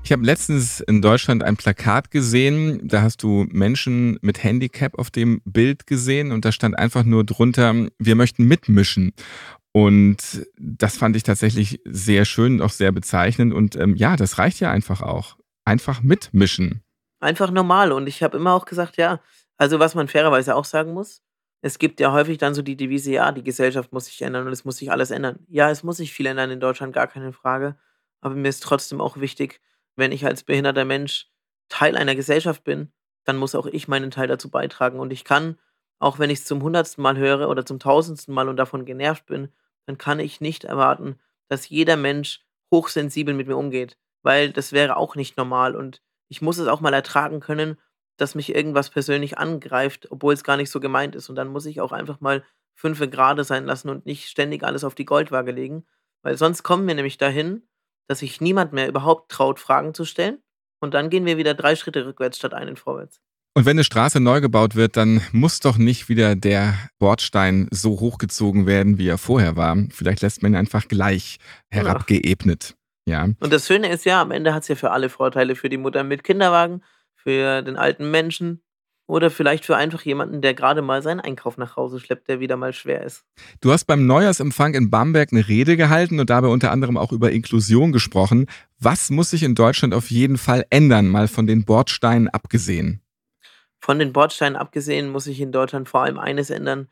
Ich 0.03 0.13
habe 0.13 0.24
letztens 0.24 0.79
in 0.79 1.01
Deutschland 1.01 1.43
ein 1.43 1.57
Plakat 1.57 2.12
gesehen, 2.12 2.79
da 2.88 3.01
hast 3.01 3.24
du 3.24 3.45
Menschen 3.50 4.17
mit 4.21 4.41
Handicap 4.41 4.97
auf 4.97 5.12
dem 5.12 5.41
Bild 5.43 5.86
gesehen 5.86 6.31
und 6.31 6.45
da 6.45 6.53
stand 6.53 6.79
einfach 6.79 7.03
nur 7.03 7.25
drunter, 7.25 7.89
wir 8.00 8.15
möchten 8.15 8.45
mitmischen. 8.45 9.12
Und 9.77 10.48
das 10.57 10.98
fand 10.98 11.15
ich 11.15 11.22
tatsächlich 11.22 11.79
sehr 11.86 12.25
schön 12.25 12.53
und 12.53 12.62
auch 12.63 12.72
sehr 12.72 12.91
bezeichnend. 12.91 13.53
Und 13.53 13.75
ähm, 13.75 13.96
ja, 13.96 14.15
das 14.15 14.39
reicht 14.39 14.60
ja 14.60 14.72
einfach 14.72 15.03
auch. 15.03 15.38
Einfach 15.65 16.01
mitmischen. 16.01 16.81
Einfach 17.19 17.51
normal. 17.51 17.91
Und 17.91 18.07
ich 18.07 18.24
habe 18.24 18.38
immer 18.38 18.53
auch 18.53 18.65
gesagt, 18.65 18.98
ja, 18.98 19.19
also 19.55 19.77
was 19.77 19.93
man 19.93 20.07
fairerweise 20.07 20.55
auch 20.55 20.65
sagen 20.65 20.93
muss, 20.93 21.22
es 21.62 21.77
gibt 21.77 22.00
ja 22.00 22.12
häufig 22.12 22.39
dann 22.39 22.55
so 22.55 22.63
die 22.63 22.75
Devise, 22.75 23.12
ja, 23.12 23.31
die 23.31 23.43
Gesellschaft 23.43 23.93
muss 23.93 24.05
sich 24.05 24.19
ändern 24.24 24.48
und 24.48 24.53
es 24.53 24.65
muss 24.65 24.77
sich 24.77 24.91
alles 24.91 25.12
ändern. 25.12 25.46
Ja, 25.48 25.69
es 25.69 25.84
muss 25.84 25.98
sich 25.98 26.12
viel 26.12 26.25
ändern 26.25 26.50
in 26.50 26.60
Deutschland, 26.60 26.91
gar 26.91 27.05
keine 27.05 27.31
Frage. 27.31 27.77
Aber 28.19 28.34
mir 28.34 28.50
ist 28.50 28.63
trotzdem 28.63 29.00
auch 29.00 29.17
wichtig, 29.17 29.62
wenn 29.96 30.12
ich 30.12 30.25
als 30.25 30.41
behinderter 30.41 30.86
Mensch 30.86 31.27
Teil 31.69 31.96
einer 31.98 32.15
Gesellschaft 32.15 32.63
bin, 32.63 32.91
dann 33.25 33.38
muss 33.38 33.53
auch 33.53 33.67
ich 33.67 33.88
meinen 33.88 34.10
Teil 34.10 34.27
dazu 34.27 34.50
beitragen. 34.50 35.00
Und 35.00 35.13
ich 35.13 35.24
kann, 35.24 35.60
auch 36.00 36.17
wenn 36.17 36.31
ich 36.31 36.39
es 36.39 36.46
zum 36.46 36.63
hundertsten 36.63 37.03
Mal 37.03 37.17
höre 37.17 37.48
oder 37.48 37.63
zum 37.63 37.77
tausendsten 37.77 38.34
Mal 38.34 38.50
und 38.50 38.57
davon 38.57 38.84
genervt 38.84 39.27
bin, 39.27 39.50
dann 39.88 39.98
kann 39.98 40.20
ich 40.20 40.41
nicht 40.41 40.65
erwarten, 40.65 41.20
dass 41.48 41.70
jeder 41.70 41.98
Mensch 41.98 42.46
hochsensibel 42.72 43.34
mit 43.34 43.47
mir 43.47 43.58
umgeht, 43.58 43.97
weil 44.21 44.52
das 44.52 44.73
wäre 44.73 44.97
auch 44.97 45.15
nicht 45.15 45.38
normal. 45.38 45.76
Und 45.76 46.02
ich 46.28 46.41
muss 46.41 46.58
es 46.58 46.67
auch 46.67 46.82
mal 46.82 46.93
ertragen 46.93 47.39
können, 47.39 47.78
dass 48.17 48.36
mich 48.36 48.54
irgendwas 48.54 48.89
persönlich 48.89 49.38
angreift, 49.38 50.12
obwohl 50.12 50.34
es 50.34 50.43
gar 50.43 50.58
nicht 50.58 50.69
so 50.69 50.80
gemeint 50.80 51.15
ist. 51.15 51.30
Und 51.30 51.36
dann 51.36 51.47
muss 51.47 51.65
ich 51.65 51.82
auch 51.82 51.91
einfach 51.91 52.19
mal 52.19 52.43
fünfe 52.76 53.10
Grade 53.10 53.43
sein 53.43 53.65
lassen 53.65 53.89
und 53.89 54.06
nicht 54.06 54.28
ständig 54.28 54.63
alles 54.63 54.84
auf 54.84 54.93
die 54.93 55.06
Goldwaage 55.06 55.52
legen, 55.52 55.86
weil 56.21 56.38
sonst 56.38 56.63
kommen 56.63 56.88
wir 56.88 56.95
nämlich 56.95 57.17
dahin, 57.17 57.67
dass 58.08 58.19
sich 58.19 58.41
niemand 58.41 58.73
mehr 58.73 58.88
überhaupt 58.88 59.32
traut, 59.32 59.60
Fragen 59.60 59.93
zu 59.93 60.06
stellen. 60.06 60.43
Und 60.80 60.93
dann 60.93 61.10
gehen 61.10 61.26
wir 61.26 61.38
wieder 61.38 61.54
drei 61.54 61.76
Schritte 61.76 62.06
rückwärts 62.06 62.38
statt 62.38 62.54
einen 62.54 62.76
vorwärts. 62.76 63.19
Und 63.58 63.65
wenn 63.65 63.72
eine 63.72 63.84
Straße 63.84 64.20
neu 64.20 64.39
gebaut 64.39 64.76
wird, 64.76 64.98
dann 64.98 65.20
muss 65.32 65.62
doch 65.62 65.80
nicht 65.80 66.10
wieder 66.10 66.36
der 66.36 66.76
Bordstein 67.00 67.67
so 67.72 68.00
hochgezogen 68.00 68.67
werden, 68.67 69.00
wie 69.00 69.08
er 69.08 69.17
vorher 69.17 69.56
war. 69.56 69.76
Vielleicht 69.89 70.22
lässt 70.22 70.43
man 70.43 70.52
ihn 70.52 70.58
einfach 70.58 70.88
gleich 70.88 71.39
herabgeebnet. 71.72 72.76
Ja. 73.08 73.24
Und 73.39 73.52
das 73.52 73.65
Schöne 73.65 73.89
ist 73.89 74.06
ja, 74.06 74.22
am 74.22 74.30
Ende 74.30 74.54
hat 74.54 74.62
es 74.62 74.67
ja 74.67 74.76
für 74.76 74.91
alle 74.91 75.10
Vorteile. 75.10 75.56
Für 75.56 75.70
die 75.70 75.78
Mutter 75.78 76.04
mit 76.04 76.24
Kinderwagen, 76.24 76.84
für 77.15 77.63
den 77.63 77.78
alten 77.78 78.12
Menschen 78.12 78.62
oder 79.08 79.32
vielleicht 79.32 79.65
für 79.65 79.76
einfach 79.76 80.04
jemanden, 80.04 80.41
der 80.41 80.54
gerade 80.54 80.84
mal 80.84 81.02
seinen 81.02 81.22
Einkauf 81.22 81.58
nach 81.58 81.78
Hause 81.78 82.00
schleppt, 82.00 82.28
der 82.30 82.39
wieder 82.39 82.58
mal 82.58 82.74
schwer 82.74 83.02
ist. 83.02 83.24
Du 83.60 83.72
hast 83.72 83.86
beim 83.86 84.06
Neujahrsempfang 84.06 84.76
in 84.76 84.91
Bamberg 84.91 85.30
eine 85.32 85.48
Rede 85.48 85.78
gehalten 85.78 86.20
und 86.20 86.30
dabei 86.30 86.50
unter 86.50 86.70
anderem 86.70 86.96
auch 86.96 87.12
über 87.12 87.32
Inklusion 87.32 87.91
gesprochen. 87.91 88.46
Was 88.80 89.10
muss 89.10 89.32
sich 89.32 89.41
in 89.41 89.56
Deutschland 89.56 89.96
auf 89.96 90.12
jeden 90.12 90.38
Fall 90.38 90.63
ändern, 90.70 91.08
mal 91.08 91.28
von 91.28 91.48
den 91.48 91.65
Bordsteinen 91.65 92.28
abgesehen? 92.28 93.02
Von 93.80 94.00
den 94.00 94.13
Bordsteinen 94.13 94.56
abgesehen 94.56 95.10
muss 95.10 95.26
sich 95.26 95.40
in 95.40 95.52
Deutschland 95.52 95.90
vor 95.90 96.02
allem 96.02 96.20
eines 96.20 96.50
ändern, 96.50 96.90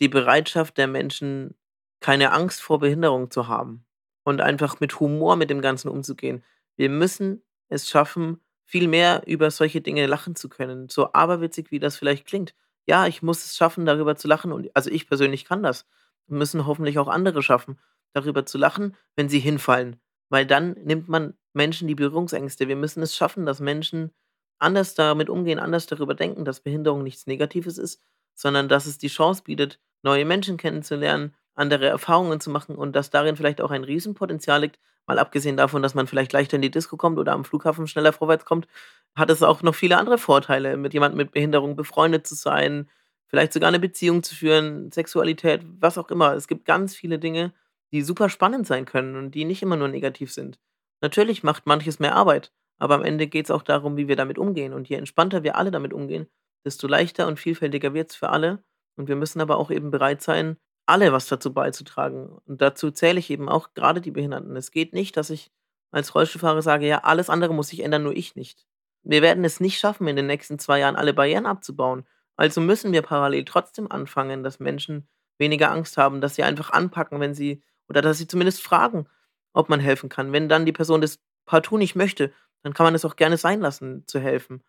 die 0.00 0.08
Bereitschaft 0.08 0.76
der 0.78 0.86
Menschen, 0.88 1.54
keine 2.00 2.32
Angst 2.32 2.62
vor 2.62 2.80
Behinderung 2.80 3.30
zu 3.30 3.48
haben 3.48 3.86
und 4.24 4.40
einfach 4.40 4.80
mit 4.80 5.00
Humor 5.00 5.36
mit 5.36 5.50
dem 5.50 5.60
Ganzen 5.60 5.88
umzugehen. 5.88 6.42
Wir 6.76 6.90
müssen 6.90 7.42
es 7.68 7.88
schaffen, 7.88 8.40
viel 8.66 8.88
mehr 8.88 9.22
über 9.26 9.50
solche 9.50 9.80
Dinge 9.80 10.06
lachen 10.06 10.36
zu 10.36 10.48
können. 10.48 10.88
So 10.88 11.12
aberwitzig, 11.12 11.70
wie 11.70 11.78
das 11.78 11.96
vielleicht 11.96 12.26
klingt. 12.26 12.54
Ja, 12.86 13.06
ich 13.06 13.22
muss 13.22 13.44
es 13.44 13.56
schaffen, 13.56 13.86
darüber 13.86 14.16
zu 14.16 14.28
lachen. 14.28 14.52
Und 14.52 14.70
also 14.74 14.90
ich 14.90 15.08
persönlich 15.08 15.44
kann 15.44 15.62
das. 15.62 15.86
Müssen 16.26 16.66
hoffentlich 16.66 16.98
auch 16.98 17.08
andere 17.08 17.42
schaffen, 17.42 17.78
darüber 18.12 18.46
zu 18.46 18.58
lachen, 18.58 18.96
wenn 19.16 19.28
sie 19.28 19.38
hinfallen. 19.38 20.00
Weil 20.30 20.46
dann 20.46 20.72
nimmt 20.72 21.08
man 21.08 21.34
Menschen 21.52 21.86
die 21.88 21.94
Berührungsängste. 21.94 22.68
Wir 22.68 22.76
müssen 22.76 23.02
es 23.02 23.14
schaffen, 23.14 23.46
dass 23.46 23.60
Menschen 23.60 24.12
anders 24.58 24.94
damit 24.94 25.28
umgehen, 25.28 25.58
anders 25.58 25.86
darüber 25.86 26.14
denken, 26.14 26.44
dass 26.44 26.60
Behinderung 26.60 27.02
nichts 27.02 27.26
Negatives 27.26 27.78
ist, 27.78 28.00
sondern 28.34 28.68
dass 28.68 28.86
es 28.86 28.98
die 28.98 29.08
Chance 29.08 29.42
bietet, 29.44 29.78
neue 30.02 30.24
Menschen 30.24 30.56
kennenzulernen, 30.56 31.34
andere 31.54 31.86
Erfahrungen 31.86 32.40
zu 32.40 32.50
machen 32.50 32.76
und 32.76 32.94
dass 32.94 33.10
darin 33.10 33.36
vielleicht 33.36 33.60
auch 33.60 33.70
ein 33.70 33.84
Riesenpotenzial 33.84 34.60
liegt, 34.62 34.78
mal 35.06 35.18
abgesehen 35.18 35.56
davon, 35.56 35.82
dass 35.82 35.94
man 35.94 36.06
vielleicht 36.06 36.32
leichter 36.32 36.56
in 36.56 36.62
die 36.62 36.70
Disco 36.70 36.96
kommt 36.96 37.18
oder 37.18 37.32
am 37.32 37.44
Flughafen 37.44 37.86
schneller 37.86 38.12
vorwärts 38.12 38.44
kommt, 38.44 38.66
hat 39.14 39.30
es 39.30 39.42
auch 39.42 39.62
noch 39.62 39.74
viele 39.74 39.98
andere 39.98 40.18
Vorteile, 40.18 40.76
mit 40.76 40.94
jemandem 40.94 41.18
mit 41.18 41.32
Behinderung 41.32 41.76
befreundet 41.76 42.26
zu 42.26 42.34
sein, 42.34 42.88
vielleicht 43.26 43.52
sogar 43.52 43.68
eine 43.68 43.78
Beziehung 43.78 44.22
zu 44.22 44.34
führen, 44.34 44.90
Sexualität, 44.90 45.62
was 45.80 45.98
auch 45.98 46.10
immer. 46.10 46.34
Es 46.34 46.48
gibt 46.48 46.64
ganz 46.64 46.94
viele 46.94 47.18
Dinge, 47.18 47.52
die 47.92 48.02
super 48.02 48.28
spannend 48.28 48.66
sein 48.66 48.86
können 48.86 49.16
und 49.16 49.32
die 49.34 49.44
nicht 49.44 49.62
immer 49.62 49.76
nur 49.76 49.88
negativ 49.88 50.32
sind. 50.32 50.58
Natürlich 51.00 51.42
macht 51.42 51.66
manches 51.66 51.98
mehr 51.98 52.14
Arbeit, 52.14 52.52
aber 52.78 52.94
am 52.94 53.04
Ende 53.04 53.26
geht 53.26 53.46
es 53.46 53.50
auch 53.50 53.62
darum, 53.62 53.96
wie 53.96 54.08
wir 54.08 54.16
damit 54.16 54.38
umgehen. 54.38 54.72
Und 54.72 54.88
je 54.88 54.96
entspannter 54.96 55.42
wir 55.42 55.56
alle 55.56 55.70
damit 55.70 55.92
umgehen, 55.92 56.26
desto 56.64 56.86
leichter 56.86 57.26
und 57.26 57.38
vielfältiger 57.38 57.94
wird 57.94 58.10
es 58.10 58.16
für 58.16 58.30
alle. 58.30 58.62
Und 58.96 59.08
wir 59.08 59.16
müssen 59.16 59.40
aber 59.40 59.58
auch 59.58 59.70
eben 59.70 59.90
bereit 59.90 60.22
sein, 60.22 60.56
alle 60.86 61.12
was 61.12 61.26
dazu 61.26 61.52
beizutragen. 61.52 62.38
Und 62.46 62.60
dazu 62.60 62.90
zähle 62.90 63.18
ich 63.18 63.30
eben 63.30 63.48
auch 63.48 63.74
gerade 63.74 64.00
die 64.00 64.10
Behinderten. 64.10 64.56
Es 64.56 64.70
geht 64.70 64.92
nicht, 64.92 65.16
dass 65.16 65.30
ich 65.30 65.50
als 65.90 66.14
Rollstuhlfahrer 66.14 66.62
sage, 66.62 66.86
ja, 66.86 66.98
alles 67.04 67.30
andere 67.30 67.54
muss 67.54 67.68
sich 67.68 67.80
ändern, 67.80 68.02
nur 68.02 68.16
ich 68.16 68.34
nicht. 68.34 68.66
Wir 69.02 69.22
werden 69.22 69.44
es 69.44 69.60
nicht 69.60 69.78
schaffen, 69.78 70.08
in 70.08 70.16
den 70.16 70.26
nächsten 70.26 70.58
zwei 70.58 70.80
Jahren 70.80 70.96
alle 70.96 71.14
Barrieren 71.14 71.46
abzubauen. 71.46 72.04
Also 72.36 72.60
müssen 72.60 72.92
wir 72.92 73.02
parallel 73.02 73.44
trotzdem 73.44 73.90
anfangen, 73.90 74.42
dass 74.42 74.58
Menschen 74.60 75.08
weniger 75.38 75.70
Angst 75.70 75.96
haben, 75.96 76.20
dass 76.20 76.34
sie 76.34 76.42
einfach 76.42 76.70
anpacken, 76.70 77.20
wenn 77.20 77.34
sie, 77.34 77.62
oder 77.88 78.02
dass 78.02 78.18
sie 78.18 78.26
zumindest 78.26 78.62
fragen, 78.62 79.06
ob 79.52 79.68
man 79.68 79.80
helfen 79.80 80.08
kann. 80.08 80.32
Wenn 80.32 80.48
dann 80.48 80.66
die 80.66 80.72
Person 80.72 81.00
das 81.00 81.20
partout 81.46 81.78
nicht 81.78 81.94
möchte, 81.94 82.32
dann 82.62 82.74
kann 82.74 82.84
man 82.84 82.94
es 82.94 83.04
auch 83.04 83.16
gerne 83.16 83.36
sein 83.36 83.60
lassen, 83.60 84.04
zu 84.06 84.18
helfen. 84.18 84.62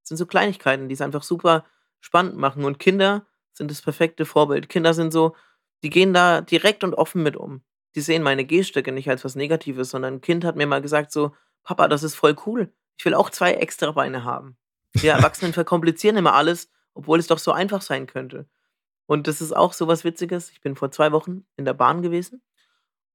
Das 0.00 0.08
sind 0.08 0.16
so 0.16 0.26
Kleinigkeiten, 0.26 0.88
die 0.88 0.94
es 0.94 1.00
einfach 1.00 1.22
super 1.22 1.64
spannend 2.00 2.36
machen. 2.36 2.64
Und 2.64 2.78
Kinder 2.78 3.26
sind 3.52 3.70
das 3.70 3.82
perfekte 3.82 4.24
Vorbild. 4.24 4.68
Kinder 4.68 4.94
sind 4.94 5.12
so, 5.12 5.34
die 5.82 5.90
gehen 5.90 6.14
da 6.14 6.40
direkt 6.40 6.84
und 6.84 6.94
offen 6.94 7.22
mit 7.22 7.36
um. 7.36 7.62
Die 7.94 8.00
sehen 8.00 8.22
meine 8.22 8.44
Gehstöcke 8.44 8.92
nicht 8.92 9.10
als 9.10 9.24
was 9.24 9.34
Negatives, 9.34 9.90
sondern 9.90 10.14
ein 10.14 10.20
Kind 10.20 10.44
hat 10.44 10.56
mir 10.56 10.66
mal 10.66 10.80
gesagt 10.80 11.12
so, 11.12 11.34
Papa, 11.64 11.88
das 11.88 12.02
ist 12.02 12.14
voll 12.14 12.36
cool. 12.46 12.72
Ich 12.98 13.04
will 13.04 13.14
auch 13.14 13.30
zwei 13.30 13.54
extra 13.54 13.90
Beine 13.90 14.24
haben. 14.24 14.56
Wir 14.92 15.12
Erwachsenen 15.14 15.52
verkomplizieren 15.52 16.16
immer 16.16 16.34
alles, 16.34 16.70
obwohl 16.94 17.18
es 17.18 17.26
doch 17.26 17.38
so 17.38 17.52
einfach 17.52 17.82
sein 17.82 18.06
könnte. 18.06 18.48
Und 19.06 19.26
das 19.26 19.40
ist 19.40 19.52
auch 19.52 19.72
so 19.72 19.88
was 19.88 20.04
Witziges. 20.04 20.50
Ich 20.50 20.60
bin 20.60 20.76
vor 20.76 20.92
zwei 20.92 21.10
Wochen 21.10 21.44
in 21.56 21.64
der 21.64 21.74
Bahn 21.74 22.00
gewesen 22.00 22.42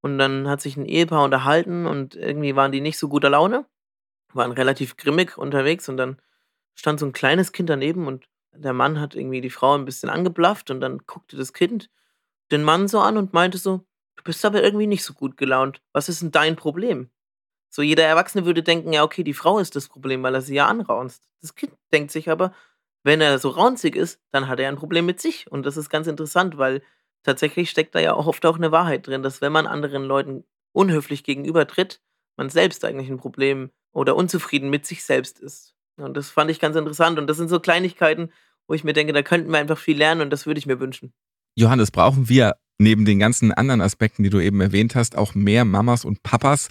und 0.02 0.18
dann 0.20 0.48
hat 0.48 0.62
sich 0.62 0.78
ein 0.78 0.86
Ehepaar 0.86 1.24
unterhalten 1.24 1.86
und 1.88 2.16
irgendwie 2.16 2.56
waren 2.56 2.72
die 2.72 2.82
nicht 2.82 2.98
so 3.00 3.10
guter 3.10 3.30
Laune 3.30 3.66
waren 4.34 4.52
relativ 4.52 4.98
grimmig 4.98 5.38
unterwegs 5.38 5.90
und 5.90 5.98
dann 5.98 6.22
stand 6.76 7.00
so 7.00 7.06
ein 7.06 7.14
kleines 7.14 7.52
Kind 7.52 7.70
daneben 7.70 8.08
und 8.08 8.26
der 8.54 8.74
Mann 8.74 9.00
hat 9.00 9.16
irgendwie 9.16 9.42
die 9.42 9.50
Frau 9.50 9.76
ein 9.76 9.86
bisschen 9.86 10.10
angeblafft 10.10 10.72
und 10.72 10.82
dann 10.82 11.00
guckte 11.08 11.38
das 11.38 11.54
Kind 11.54 11.90
den 12.52 12.64
Mann 12.64 12.88
so 12.88 13.00
an 13.00 13.18
und 13.18 13.34
meinte 13.34 13.58
so: 13.58 13.86
„Du 14.18 14.24
bist 14.24 14.46
aber 14.46 14.64
irgendwie 14.64 14.88
nicht 14.88 15.04
so 15.04 15.14
gut 15.14 15.38
gelaunt. 15.38 15.82
Was 15.94 16.10
ist 16.10 16.22
denn 16.22 16.32
dein 16.32 16.56
Problem?“ 16.56 17.12
So 17.70 17.82
jeder 17.82 18.04
Erwachsene 18.06 18.46
würde 18.46 18.64
denken: 18.64 18.94
„Ja, 18.94 19.04
okay, 19.04 19.24
die 19.24 19.34
Frau 19.34 19.60
ist 19.60 19.76
das 19.76 19.90
Problem, 19.90 20.24
weil 20.24 20.36
er 20.36 20.42
sie 20.42 20.56
ja 20.56 20.68
anraunzt.“ 20.68 21.28
Das 21.42 21.56
Kind 21.56 21.74
denkt 21.94 22.12
sich 22.12 22.30
aber: 22.30 22.54
„Wenn 23.04 23.22
er 23.22 23.40
so 23.40 23.50
raunzig 23.50 23.96
ist, 23.96 24.22
dann 24.32 24.48
hat 24.48 24.60
er 24.60 24.70
ein 24.70 24.78
Problem 24.78 25.06
mit 25.06 25.22
sich.“ 25.22 25.52
Und 25.52 25.66
das 25.66 25.78
ist 25.78 25.90
ganz 25.90 26.08
interessant, 26.08 26.58
weil 26.58 26.82
tatsächlich 27.26 27.70
steckt 27.72 27.96
da 27.96 28.00
ja 28.00 28.14
auch 28.14 28.28
oft 28.28 28.46
auch 28.46 28.58
'ne 28.60 28.72
Wahrheit 28.72 29.08
drin, 29.08 29.24
dass 29.24 29.42
wenn 29.42 29.52
man 29.54 29.68
anderen 29.68 30.06
Leuten 30.06 30.46
unhöflich 30.74 31.24
gegenübertritt, 31.26 32.02
man 32.38 32.50
selbst 32.50 32.86
eigentlich 32.86 33.10
'n 33.10 33.18
Problem 33.18 33.72
oder 33.94 34.16
unzufrieden 34.16 34.70
mit 34.70 34.86
sich 34.86 35.04
selbst 35.06 35.40
ist. 35.40 35.76
Und 35.98 36.16
das 36.18 36.30
fand 36.32 36.52
ich 36.52 36.60
ganz 36.62 36.76
interessant 36.78 37.20
und 37.20 37.28
das 37.28 37.38
sind 37.38 37.50
so 37.50 37.60
Kleinigkeiten, 37.60 38.32
wo 38.68 38.74
ich 38.76 38.84
mir 38.86 38.94
denke, 38.94 39.14
da 39.14 39.24
könnten 39.24 39.52
wir 39.52 39.60
einfach 39.60 39.78
viel 39.80 39.98
lernen 39.98 40.22
und 40.22 40.32
das 40.32 40.46
würde 40.48 40.60
ich 40.60 40.66
mir 40.68 40.80
wünschen. 40.80 41.14
Johannes, 41.56 41.92
brauchen 41.92 42.30
wir 42.30 42.56
neben 42.78 43.06
den 43.06 43.20
ganzen 43.20 43.54
anderen 43.54 43.82
Aspekten, 43.82 44.24
die 44.24 44.30
du 44.30 44.40
eben 44.40 44.60
erwähnt 44.60 44.96
hast, 44.96 45.18
auch 45.18 45.34
mehr 45.34 45.64
Mamas 45.64 46.04
und 46.04 46.24
Papas, 46.24 46.68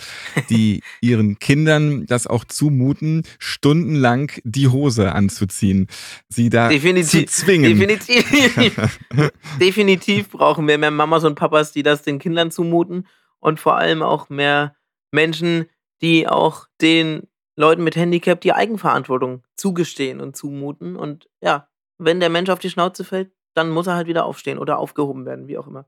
die 0.50 0.82
ihren 1.00 1.38
Kindern 1.38 2.04
das 2.06 2.26
auch 2.26 2.44
zumuten, 2.44 3.22
stundenlang 3.38 4.30
die 4.44 4.68
Hose 4.68 5.12
anzuziehen, 5.12 5.86
sie 6.28 6.50
da 6.50 6.68
Definitiv, 6.68 7.30
zu 7.30 7.44
zwingen. 7.44 7.78
Definitiv, 7.78 9.30
definitiv 9.60 10.30
brauchen 10.30 10.68
wir 10.68 10.76
mehr 10.76 10.90
Mamas 10.90 11.24
und 11.24 11.36
Papas, 11.36 11.72
die 11.72 11.82
das 11.82 12.02
den 12.02 12.18
Kindern 12.18 12.50
zumuten 12.50 13.06
und 13.40 13.60
vor 13.60 13.76
allem 13.76 14.02
auch 14.02 14.28
mehr 14.28 14.76
Menschen, 15.10 15.66
die 16.02 16.28
auch 16.28 16.66
den 16.80 17.22
Leuten 17.56 17.84
mit 17.84 17.96
Handicap 17.96 18.40
die 18.40 18.52
Eigenverantwortung 18.52 19.42
zugestehen 19.56 20.20
und 20.20 20.36
zumuten. 20.36 20.96
Und 20.96 21.28
ja, 21.40 21.68
wenn 21.98 22.20
der 22.20 22.30
Mensch 22.30 22.50
auf 22.50 22.58
die 22.58 22.68
Schnauze 22.68 23.04
fällt, 23.04 23.30
dann 23.54 23.70
muss 23.70 23.86
er 23.86 23.94
halt 23.96 24.06
wieder 24.08 24.24
aufstehen 24.26 24.58
oder 24.58 24.78
aufgehoben 24.78 25.26
werden, 25.26 25.48
wie 25.48 25.58
auch 25.58 25.66
immer. 25.66 25.86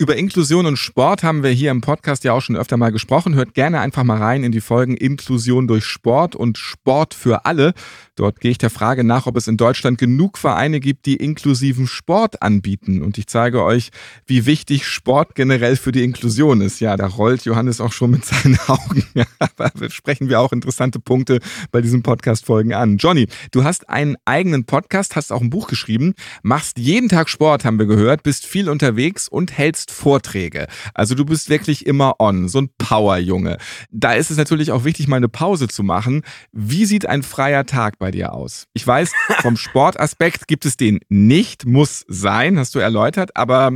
Über 0.00 0.14
Inklusion 0.14 0.66
und 0.66 0.76
Sport 0.76 1.24
haben 1.24 1.42
wir 1.42 1.50
hier 1.50 1.72
im 1.72 1.80
Podcast 1.80 2.22
ja 2.22 2.32
auch 2.32 2.40
schon 2.40 2.56
öfter 2.56 2.76
mal 2.76 2.92
gesprochen. 2.92 3.34
Hört 3.34 3.54
gerne 3.54 3.80
einfach 3.80 4.04
mal 4.04 4.18
rein 4.18 4.44
in 4.44 4.52
die 4.52 4.60
Folgen 4.60 4.96
Inklusion 4.96 5.66
durch 5.66 5.84
Sport 5.86 6.36
und 6.36 6.56
Sport 6.56 7.14
für 7.14 7.46
alle. 7.46 7.74
Dort 8.14 8.38
gehe 8.38 8.52
ich 8.52 8.58
der 8.58 8.70
Frage 8.70 9.02
nach, 9.02 9.26
ob 9.26 9.36
es 9.36 9.48
in 9.48 9.56
Deutschland 9.56 9.98
genug 9.98 10.38
Vereine 10.38 10.78
gibt, 10.78 11.06
die 11.06 11.16
inklusiven 11.16 11.88
Sport 11.88 12.42
anbieten. 12.42 13.02
Und 13.02 13.18
ich 13.18 13.26
zeige 13.26 13.64
euch, 13.64 13.90
wie 14.26 14.46
wichtig 14.46 14.86
Sport 14.86 15.34
generell 15.34 15.74
für 15.74 15.90
die 15.90 16.04
Inklusion 16.04 16.60
ist. 16.60 16.78
Ja, 16.78 16.96
da 16.96 17.06
rollt 17.06 17.44
Johannes 17.44 17.80
auch 17.80 17.92
schon 17.92 18.12
mit 18.12 18.24
seinen 18.24 18.58
Augen. 18.68 19.04
Aber 19.40 19.70
sprechen 19.90 20.28
wir 20.28 20.38
auch 20.38 20.52
interessante 20.52 21.00
Punkte 21.00 21.40
bei 21.72 21.80
diesen 21.80 22.04
Podcast-Folgen 22.04 22.72
an. 22.72 22.98
Johnny, 22.98 23.26
du 23.50 23.64
hast 23.64 23.88
einen 23.88 24.16
eigenen 24.24 24.64
Podcast, 24.64 25.16
hast 25.16 25.32
auch 25.32 25.40
ein 25.40 25.50
Buch 25.50 25.66
geschrieben, 25.66 26.14
machst 26.42 26.78
jeden 26.78 27.08
Tag 27.08 27.28
Sport, 27.28 27.64
haben 27.64 27.80
wir 27.80 27.86
gehört, 27.86 28.22
bist 28.22 28.46
viel 28.46 28.68
unterwegs 28.68 29.28
und 29.28 29.56
hältst 29.56 29.87
Vorträge. 29.90 30.66
Also 30.94 31.14
du 31.14 31.24
bist 31.24 31.48
wirklich 31.48 31.86
immer 31.86 32.20
on, 32.20 32.48
so 32.48 32.60
ein 32.60 32.70
Power-Junge. 32.78 33.58
Da 33.90 34.14
ist 34.14 34.30
es 34.30 34.36
natürlich 34.36 34.72
auch 34.72 34.84
wichtig, 34.84 35.08
mal 35.08 35.16
eine 35.16 35.28
Pause 35.28 35.68
zu 35.68 35.82
machen. 35.82 36.22
Wie 36.52 36.84
sieht 36.84 37.06
ein 37.06 37.22
freier 37.22 37.66
Tag 37.66 37.98
bei 37.98 38.10
dir 38.10 38.32
aus? 38.32 38.66
Ich 38.72 38.86
weiß, 38.86 39.12
vom 39.42 39.56
Sportaspekt 39.56 40.48
gibt 40.48 40.64
es 40.66 40.76
den 40.76 41.00
nicht, 41.08 41.66
muss 41.66 42.04
sein, 42.08 42.58
hast 42.58 42.74
du 42.74 42.78
erläutert, 42.78 43.36
aber 43.36 43.72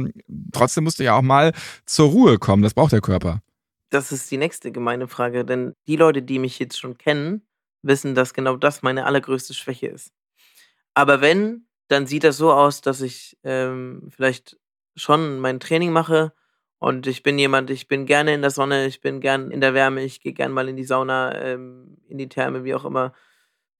trotzdem 0.52 0.84
musst 0.84 0.98
du 0.98 1.04
ja 1.04 1.16
auch 1.16 1.22
mal 1.22 1.52
zur 1.86 2.08
Ruhe 2.08 2.38
kommen. 2.38 2.62
Das 2.62 2.74
braucht 2.74 2.92
der 2.92 3.00
Körper. 3.00 3.42
Das 3.90 4.10
ist 4.10 4.30
die 4.30 4.38
nächste 4.38 4.72
gemeine 4.72 5.06
Frage, 5.06 5.44
denn 5.44 5.74
die 5.86 5.96
Leute, 5.96 6.22
die 6.22 6.38
mich 6.38 6.58
jetzt 6.58 6.78
schon 6.78 6.96
kennen, 6.96 7.42
wissen, 7.82 8.14
dass 8.14 8.32
genau 8.32 8.56
das 8.56 8.82
meine 8.82 9.04
allergrößte 9.04 9.54
Schwäche 9.54 9.88
ist. 9.88 10.12
Aber 10.94 11.20
wenn, 11.20 11.66
dann 11.88 12.06
sieht 12.06 12.24
das 12.24 12.36
so 12.36 12.52
aus, 12.52 12.80
dass 12.80 13.00
ich 13.00 13.36
ähm, 13.44 14.08
vielleicht 14.08 14.56
schon 14.96 15.40
mein 15.40 15.60
Training 15.60 15.92
mache 15.92 16.32
und 16.78 17.06
ich 17.06 17.22
bin 17.22 17.38
jemand, 17.38 17.70
ich 17.70 17.86
bin 17.86 18.06
gerne 18.06 18.34
in 18.34 18.42
der 18.42 18.50
Sonne, 18.50 18.86
ich 18.86 19.00
bin 19.00 19.20
gern 19.20 19.50
in 19.50 19.60
der 19.60 19.72
Wärme, 19.74 20.02
ich 20.02 20.20
gehe 20.20 20.32
gern 20.32 20.50
mal 20.52 20.68
in 20.68 20.76
die 20.76 20.84
Sauna, 20.84 21.32
ähm, 21.40 21.98
in 22.08 22.18
die 22.18 22.28
Therme, 22.28 22.64
wie 22.64 22.74
auch 22.74 22.84
immer. 22.84 23.12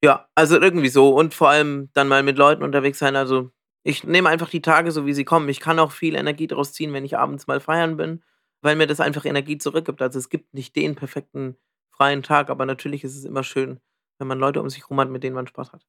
Ja, 0.04 0.28
also 0.34 0.60
irgendwie 0.60 0.88
so 0.88 1.10
und 1.10 1.34
vor 1.34 1.48
allem 1.50 1.90
dann 1.94 2.08
mal 2.08 2.22
mit 2.22 2.38
Leuten 2.38 2.62
unterwegs 2.62 2.98
sein. 2.98 3.16
Also 3.16 3.50
ich 3.84 4.04
nehme 4.04 4.28
einfach 4.28 4.50
die 4.50 4.62
Tage 4.62 4.92
so, 4.92 5.06
wie 5.06 5.14
sie 5.14 5.24
kommen. 5.24 5.48
Ich 5.48 5.60
kann 5.60 5.78
auch 5.78 5.92
viel 5.92 6.14
Energie 6.14 6.46
daraus 6.46 6.72
ziehen, 6.72 6.92
wenn 6.92 7.04
ich 7.04 7.18
abends 7.18 7.46
mal 7.46 7.60
feiern 7.60 7.96
bin, 7.96 8.22
weil 8.60 8.76
mir 8.76 8.86
das 8.86 9.00
einfach 9.00 9.24
Energie 9.24 9.58
zurückgibt. 9.58 10.00
Also 10.02 10.18
es 10.18 10.28
gibt 10.28 10.54
nicht 10.54 10.76
den 10.76 10.94
perfekten 10.94 11.56
freien 11.90 12.22
Tag, 12.22 12.50
aber 12.50 12.66
natürlich 12.66 13.04
ist 13.04 13.16
es 13.16 13.24
immer 13.24 13.42
schön, 13.44 13.80
wenn 14.18 14.28
man 14.28 14.38
Leute 14.38 14.60
um 14.60 14.70
sich 14.70 14.82
herum 14.82 15.00
hat, 15.00 15.10
mit 15.10 15.24
denen 15.24 15.34
man 15.34 15.46
Spaß 15.48 15.72
hat. 15.72 15.84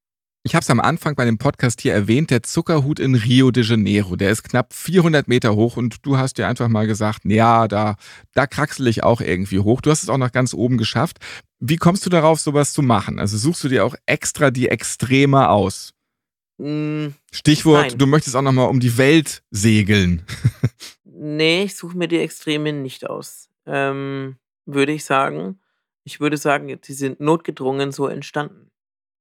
Ich 0.45 0.55
habe 0.55 0.61
es 0.61 0.69
am 0.69 0.81
Anfang 0.81 1.15
bei 1.15 1.23
dem 1.23 1.37
Podcast 1.37 1.79
hier 1.79 1.93
erwähnt, 1.93 2.29
der 2.29 2.43
Zuckerhut 2.43 2.99
in 2.99 3.15
Rio 3.15 3.49
de 3.49 3.63
Janeiro, 3.63 4.17
der 4.17 4.29
ist 4.29 4.43
knapp 4.43 4.73
400 4.73 5.29
Meter 5.29 5.55
hoch 5.55 5.77
und 5.77 6.05
du 6.05 6.17
hast 6.17 6.37
dir 6.37 6.49
einfach 6.49 6.67
mal 6.67 6.85
gesagt, 6.85 7.21
ja, 7.23 7.69
da, 7.69 7.95
da 8.33 8.45
kraxel 8.45 8.87
ich 8.87 9.03
auch 9.03 9.21
irgendwie 9.21 9.59
hoch. 9.59 9.79
Du 9.79 9.89
hast 9.89 10.03
es 10.03 10.09
auch 10.09 10.17
nach 10.17 10.33
ganz 10.33 10.53
oben 10.53 10.77
geschafft. 10.77 11.19
Wie 11.61 11.77
kommst 11.77 12.05
du 12.05 12.09
darauf, 12.09 12.41
sowas 12.41 12.73
zu 12.73 12.81
machen? 12.81 13.19
Also 13.19 13.37
suchst 13.37 13.63
du 13.63 13.69
dir 13.69 13.85
auch 13.85 13.95
extra 14.05 14.51
die 14.51 14.67
Extreme 14.67 15.47
aus? 15.47 15.93
Mm, 16.57 17.07
Stichwort, 17.31 17.91
nein. 17.91 17.97
du 17.97 18.05
möchtest 18.05 18.35
auch 18.35 18.41
nochmal 18.41 18.67
um 18.67 18.81
die 18.81 18.97
Welt 18.97 19.43
segeln. 19.49 20.25
Nee, 21.15 21.63
ich 21.63 21.77
suche 21.77 21.97
mir 21.97 22.09
die 22.09 22.17
Extreme 22.17 22.73
nicht 22.73 23.09
aus. 23.09 23.47
Ähm, 23.65 24.35
würde 24.65 24.91
ich 24.91 25.05
sagen. 25.05 25.61
Ich 26.03 26.19
würde 26.19 26.35
sagen, 26.35 26.77
die 26.81 26.93
sind 26.93 27.21
notgedrungen 27.21 27.93
so 27.93 28.07
entstanden. 28.07 28.71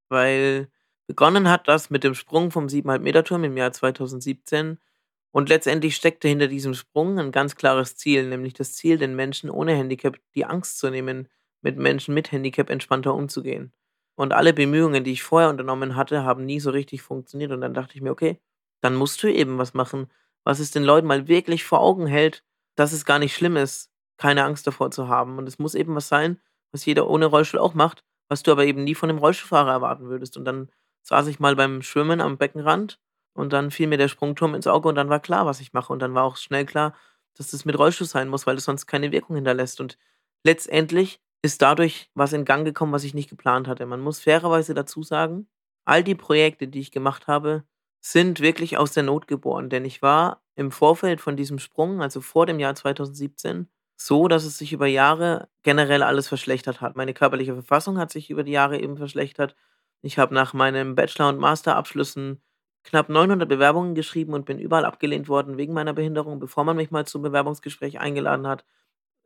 Weil 0.09 0.69
begonnen 1.13 1.51
hat 1.51 1.69
das 1.69 1.91
mit 1.91 2.05
dem 2.05 2.15
Sprung 2.15 2.51
vom 2.51 2.69
7,5 2.69 2.99
Meter 3.01 3.23
Turm 3.23 3.45
im 3.45 3.55
Jahr 3.55 3.71
2017 3.71 4.79
und 5.31 5.51
letztendlich 5.51 5.95
steckte 5.95 6.27
hinter 6.27 6.49
diesem 6.49 6.73
Sprung 6.73 7.19
ein 7.19 7.33
ganz 7.33 7.55
klares 7.55 7.97
Ziel, 7.97 8.27
nämlich 8.27 8.55
das 8.55 8.73
Ziel, 8.73 8.97
den 8.97 9.15
Menschen 9.15 9.51
ohne 9.51 9.75
Handicap 9.75 10.17
die 10.35 10.47
Angst 10.47 10.79
zu 10.79 10.89
nehmen, 10.89 11.29
mit 11.61 11.77
Menschen 11.77 12.15
mit 12.15 12.33
Handicap 12.33 12.71
entspannter 12.71 13.13
umzugehen. 13.13 13.75
Und 14.15 14.33
alle 14.33 14.55
Bemühungen, 14.55 15.05
die 15.05 15.13
ich 15.13 15.23
vorher 15.23 15.51
unternommen 15.51 15.97
hatte, 15.97 16.25
haben 16.25 16.47
nie 16.47 16.61
so 16.61 16.71
richtig 16.71 17.03
funktioniert. 17.03 17.53
Und 17.53 17.61
dann 17.61 17.75
dachte 17.75 17.95
ich 17.95 18.01
mir, 18.01 18.11
okay, 18.11 18.41
dann 18.81 18.95
musst 18.95 19.23
du 19.23 19.31
eben 19.31 19.59
was 19.59 19.75
machen, 19.75 20.11
was 20.45 20.61
es 20.61 20.71
den 20.71 20.83
Leuten 20.83 21.07
mal 21.07 21.29
wirklich 21.29 21.65
vor 21.65 21.81
Augen 21.81 22.07
hält, 22.07 22.43
dass 22.75 22.95
es 22.95 23.05
gar 23.05 23.19
nicht 23.19 23.35
schlimm 23.35 23.59
ist, 23.59 23.91
keine 24.17 24.45
Angst 24.45 24.67
davor 24.67 24.91
zu 24.91 25.09
haben. 25.09 25.37
Und 25.37 25.47
es 25.47 25.59
muss 25.59 25.75
eben 25.75 25.95
was 25.95 26.09
sein, 26.09 26.41
was 26.71 26.87
jeder 26.87 27.11
ohne 27.11 27.27
Rollstuhl 27.27 27.61
auch 27.61 27.75
macht, 27.75 28.03
was 28.29 28.43
du 28.43 28.51
aber 28.51 28.65
eben 28.65 28.85
nie 28.85 28.95
von 28.95 29.11
einem 29.11 29.19
Rollstuhlfahrer 29.19 29.73
erwarten 29.73 30.09
würdest. 30.09 30.39
Und 30.39 30.47
dann 30.47 30.71
saß 31.03 31.27
ich 31.29 31.41
mal 31.41 31.57
beim 31.57 31.83
Schwimmen 31.83 32.21
am 32.21 32.39
Beckenrand 32.39 32.99
und 33.35 33.53
dann 33.53 33.71
fiel 33.71 33.87
mir 33.87 33.99
der 33.99 34.09
Sprungturm 34.09 34.55
ins 34.55 34.67
Auge 34.67 34.89
und 34.89 34.95
dann 34.95 35.09
war 35.09 35.21
klar, 35.21 35.47
was 35.47 35.61
ich 35.61 35.73
mache. 35.73 35.93
Und 35.93 36.01
dann 36.01 36.15
war 36.15 36.25
auch 36.25 36.37
schnell 36.37 36.67
klar, 36.67 36.95
dass 37.35 37.51
das 37.51 37.65
mit 37.65 37.79
Rollstuhl 37.79 38.07
sein 38.07 38.29
muss, 38.29 38.47
weil 38.47 38.57
es 38.57 38.65
sonst 38.65 38.87
keine 38.87 39.13
Wirkung 39.13 39.37
hinterlässt. 39.37 39.81
Und 39.81 39.99
letztendlich 40.45 41.21
ist 41.43 41.63
dadurch 41.63 42.11
was 42.15 42.33
in 42.33 42.45
Gang 42.45 42.65
gekommen, 42.65 42.93
was 42.93 43.05
ich 43.05 43.15
nicht 43.15 43.31
geplant 43.31 43.69
hatte. 43.69 43.87
Man 43.87 44.01
muss 44.01 44.21
fairerweise 44.21 44.75
dazu 44.75 45.03
sagen, 45.03 45.49
all 45.85 46.05
die 46.05 46.15
Projekte, 46.15 46.69
die 46.69 46.81
ich 46.81 46.93
gemacht 46.93 47.27
habe, 47.27 47.65
sind 48.01 48.41
wirklich 48.41 48.77
aus 48.79 48.93
der 48.93 49.03
Not 49.03 49.27
geboren. 49.29 49.71
Denn 49.71 49.85
ich 49.85 50.03
war 50.03 50.43
im 50.55 50.71
Vorfeld 50.71 51.21
von 51.21 51.37
diesem 51.37 51.59
Sprung, 51.59 52.03
also 52.03 52.21
vor 52.21 52.47
dem 52.47 52.59
Jahr 52.61 52.75
2017, 52.75 53.69
so, 53.97 54.29
dass 54.29 54.45
es 54.45 54.59
sich 54.59 54.73
über 54.73 54.87
Jahre 54.87 55.49
generell 55.63 56.03
alles 56.03 56.29
verschlechtert 56.29 56.81
hat. 56.81 56.97
Meine 56.97 57.15
körperliche 57.15 57.55
Verfassung 57.55 57.99
hat 57.99 58.11
sich 58.11 58.31
über 58.31 58.43
die 58.43 58.53
Jahre 58.53 58.81
eben 58.81 58.97
verschlechtert. 58.97 59.55
Ich 60.03 60.19
habe 60.19 60.35
nach 60.35 60.53
meinem 60.53 60.95
Bachelor- 60.95 61.29
und 61.29 61.39
Masterabschlüssen 61.39 62.43
knapp 62.85 63.09
900 63.09 63.49
Bewerbungen 63.49 63.95
geschrieben 63.95 64.35
und 64.35 64.45
bin 64.45 64.59
überall 64.59 64.85
abgelehnt 64.85 65.29
worden 65.29 65.57
wegen 65.57 65.73
meiner 65.73 65.93
Behinderung, 65.93 66.41
bevor 66.41 66.65
man 66.65 66.77
mich 66.77 66.91
mal 66.91 67.07
zum 67.07 67.23
Bewerbungsgespräch 67.23 68.01
eingeladen 68.01 68.47
hat. 68.47 68.65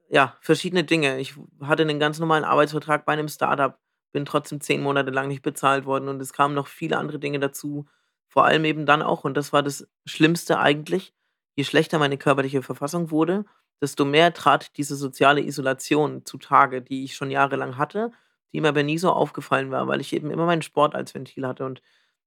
Ja, 0.08 0.36
verschiedene 0.40 0.84
Dinge. 0.84 1.18
Ich 1.18 1.34
hatte 1.62 1.82
einen 1.82 1.98
ganz 1.98 2.18
normalen 2.18 2.44
Arbeitsvertrag 2.44 3.06
bei 3.06 3.14
einem 3.14 3.28
Startup, 3.28 3.78
bin 4.12 4.24
trotzdem 4.24 4.60
zehn 4.60 4.82
Monate 4.82 5.10
lang 5.10 5.28
nicht 5.28 5.42
bezahlt 5.42 5.86
worden 5.86 6.08
und 6.08 6.20
es 6.20 6.32
kamen 6.32 6.54
noch 6.54 6.68
viele 6.68 6.98
andere 6.98 7.18
Dinge 7.18 7.40
dazu. 7.40 7.86
Vor 8.28 8.44
allem 8.44 8.64
eben 8.64 8.86
dann 8.86 9.02
auch, 9.02 9.24
und 9.24 9.34
das 9.36 9.52
war 9.52 9.62
das 9.62 9.88
Schlimmste 10.04 10.58
eigentlich, 10.58 11.14
je 11.56 11.64
schlechter 11.64 11.98
meine 11.98 12.18
körperliche 12.18 12.62
Verfassung 12.62 13.10
wurde, 13.10 13.46
desto 13.80 14.04
mehr 14.04 14.32
trat 14.32 14.76
diese 14.76 14.96
soziale 14.96 15.40
Isolation 15.40 16.24
zutage, 16.24 16.82
die 16.82 17.04
ich 17.04 17.16
schon 17.16 17.30
jahrelang 17.30 17.78
hatte, 17.78 18.10
die 18.56 18.62
mir 18.62 18.68
aber 18.68 18.82
nie 18.82 18.96
so 18.96 19.10
aufgefallen 19.10 19.70
war, 19.70 19.86
weil 19.86 20.00
ich 20.00 20.14
eben 20.14 20.30
immer 20.30 20.46
meinen 20.46 20.62
Sport 20.62 20.94
als 20.94 21.14
Ventil 21.14 21.46
hatte. 21.46 21.66
Und 21.66 21.82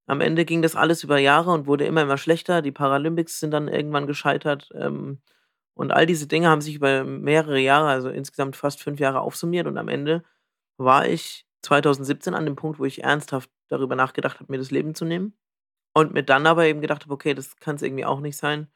am 0.06 0.22
Ende 0.22 0.46
ging 0.46 0.62
das 0.62 0.76
alles 0.76 1.04
über 1.04 1.18
Jahre 1.18 1.50
und 1.50 1.66
wurde 1.66 1.88
immer, 1.88 2.04
immer 2.04 2.20
schlechter. 2.20 2.62
Die 2.62 2.72
Paralympics 2.72 3.40
sind 3.40 3.50
dann 3.50 3.68
irgendwann 3.68 4.06
gescheitert. 4.06 4.70
Ähm, 4.76 5.24
und 5.74 5.92
all 5.92 6.06
diese 6.06 6.28
Dinge 6.28 6.48
haben 6.48 6.62
sich 6.62 6.76
über 6.76 7.04
mehrere 7.04 7.58
Jahre, 7.58 7.88
also 7.88 8.10
insgesamt 8.10 8.56
fast 8.56 8.84
fünf 8.84 9.00
Jahre 9.00 9.22
aufsummiert. 9.22 9.66
Und 9.66 9.80
am 9.80 9.88
Ende 9.88 10.24
war 10.78 11.08
ich 11.08 11.48
2017 11.64 12.36
an 12.36 12.46
dem 12.46 12.56
Punkt, 12.56 12.78
wo 12.78 12.86
ich 12.86 13.04
ernsthaft 13.04 13.50
darüber 13.68 13.96
nachgedacht 13.96 14.40
habe, 14.40 14.52
mir 14.52 14.60
das 14.60 14.70
Leben 14.70 14.94
zu 14.94 15.06
nehmen. 15.06 15.34
Und 15.96 16.14
mir 16.14 16.22
dann 16.22 16.46
aber 16.46 16.66
eben 16.68 16.82
gedacht 16.82 17.06
habe, 17.06 17.14
okay, 17.16 17.34
das 17.34 17.56
kann 17.58 17.76
es 17.76 17.82
irgendwie 17.82 18.06
auch 18.06 18.20
nicht 18.20 18.38
sein. 18.38 18.68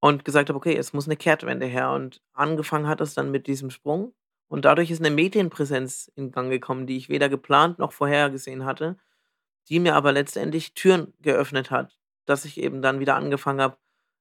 Und 0.00 0.24
gesagt 0.24 0.48
habe, 0.48 0.56
okay, 0.56 0.76
es 0.76 0.92
muss 0.92 1.06
eine 1.06 1.16
Kehrtwende 1.16 1.66
her. 1.66 1.92
Und 1.92 2.20
angefangen 2.32 2.88
hat 2.88 3.00
es 3.00 3.14
dann 3.14 3.30
mit 3.30 3.46
diesem 3.46 3.70
Sprung. 3.70 4.12
Und 4.50 4.64
dadurch 4.64 4.90
ist 4.90 5.00
eine 5.00 5.14
Medienpräsenz 5.14 6.10
in 6.16 6.32
Gang 6.32 6.50
gekommen, 6.50 6.88
die 6.88 6.96
ich 6.96 7.08
weder 7.08 7.28
geplant 7.28 7.78
noch 7.78 7.92
vorhergesehen 7.92 8.64
hatte, 8.64 8.96
die 9.68 9.78
mir 9.78 9.94
aber 9.94 10.10
letztendlich 10.10 10.74
Türen 10.74 11.14
geöffnet 11.20 11.70
hat, 11.70 11.96
dass 12.26 12.44
ich 12.44 12.58
eben 12.58 12.82
dann 12.82 12.98
wieder 12.98 13.14
angefangen 13.14 13.60
habe, 13.60 13.76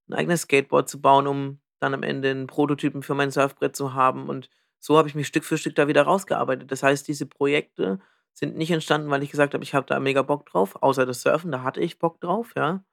ein 0.07 0.13
eigenes 0.13 0.41
Skateboard 0.41 0.87
zu 0.87 1.01
bauen, 1.01 1.25
um 1.25 1.59
dann 1.79 1.95
am 1.95 2.03
Ende 2.03 2.29
einen 2.29 2.45
Prototypen 2.45 3.01
für 3.01 3.15
mein 3.15 3.31
Surfbrett 3.31 3.75
zu 3.75 3.95
haben. 3.95 4.29
Und 4.29 4.51
so 4.77 4.99
habe 4.99 5.07
ich 5.07 5.15
mich 5.15 5.25
Stück 5.25 5.43
für 5.43 5.57
Stück 5.57 5.73
da 5.73 5.87
wieder 5.87 6.03
rausgearbeitet. 6.03 6.71
Das 6.71 6.83
heißt, 6.83 7.07
diese 7.07 7.25
Projekte 7.25 7.99
sind 8.33 8.55
nicht 8.55 8.69
entstanden, 8.69 9.09
weil 9.09 9.23
ich 9.23 9.31
gesagt 9.31 9.55
habe, 9.55 9.63
ich 9.63 9.73
habe 9.73 9.87
da 9.87 9.99
mega 9.99 10.21
Bock 10.21 10.45
drauf, 10.45 10.75
außer 10.83 11.07
das 11.07 11.23
Surfen, 11.23 11.51
da 11.51 11.63
hatte 11.63 11.81
ich 11.81 11.97
Bock 11.97 12.21
drauf, 12.21 12.53
ja. 12.55 12.83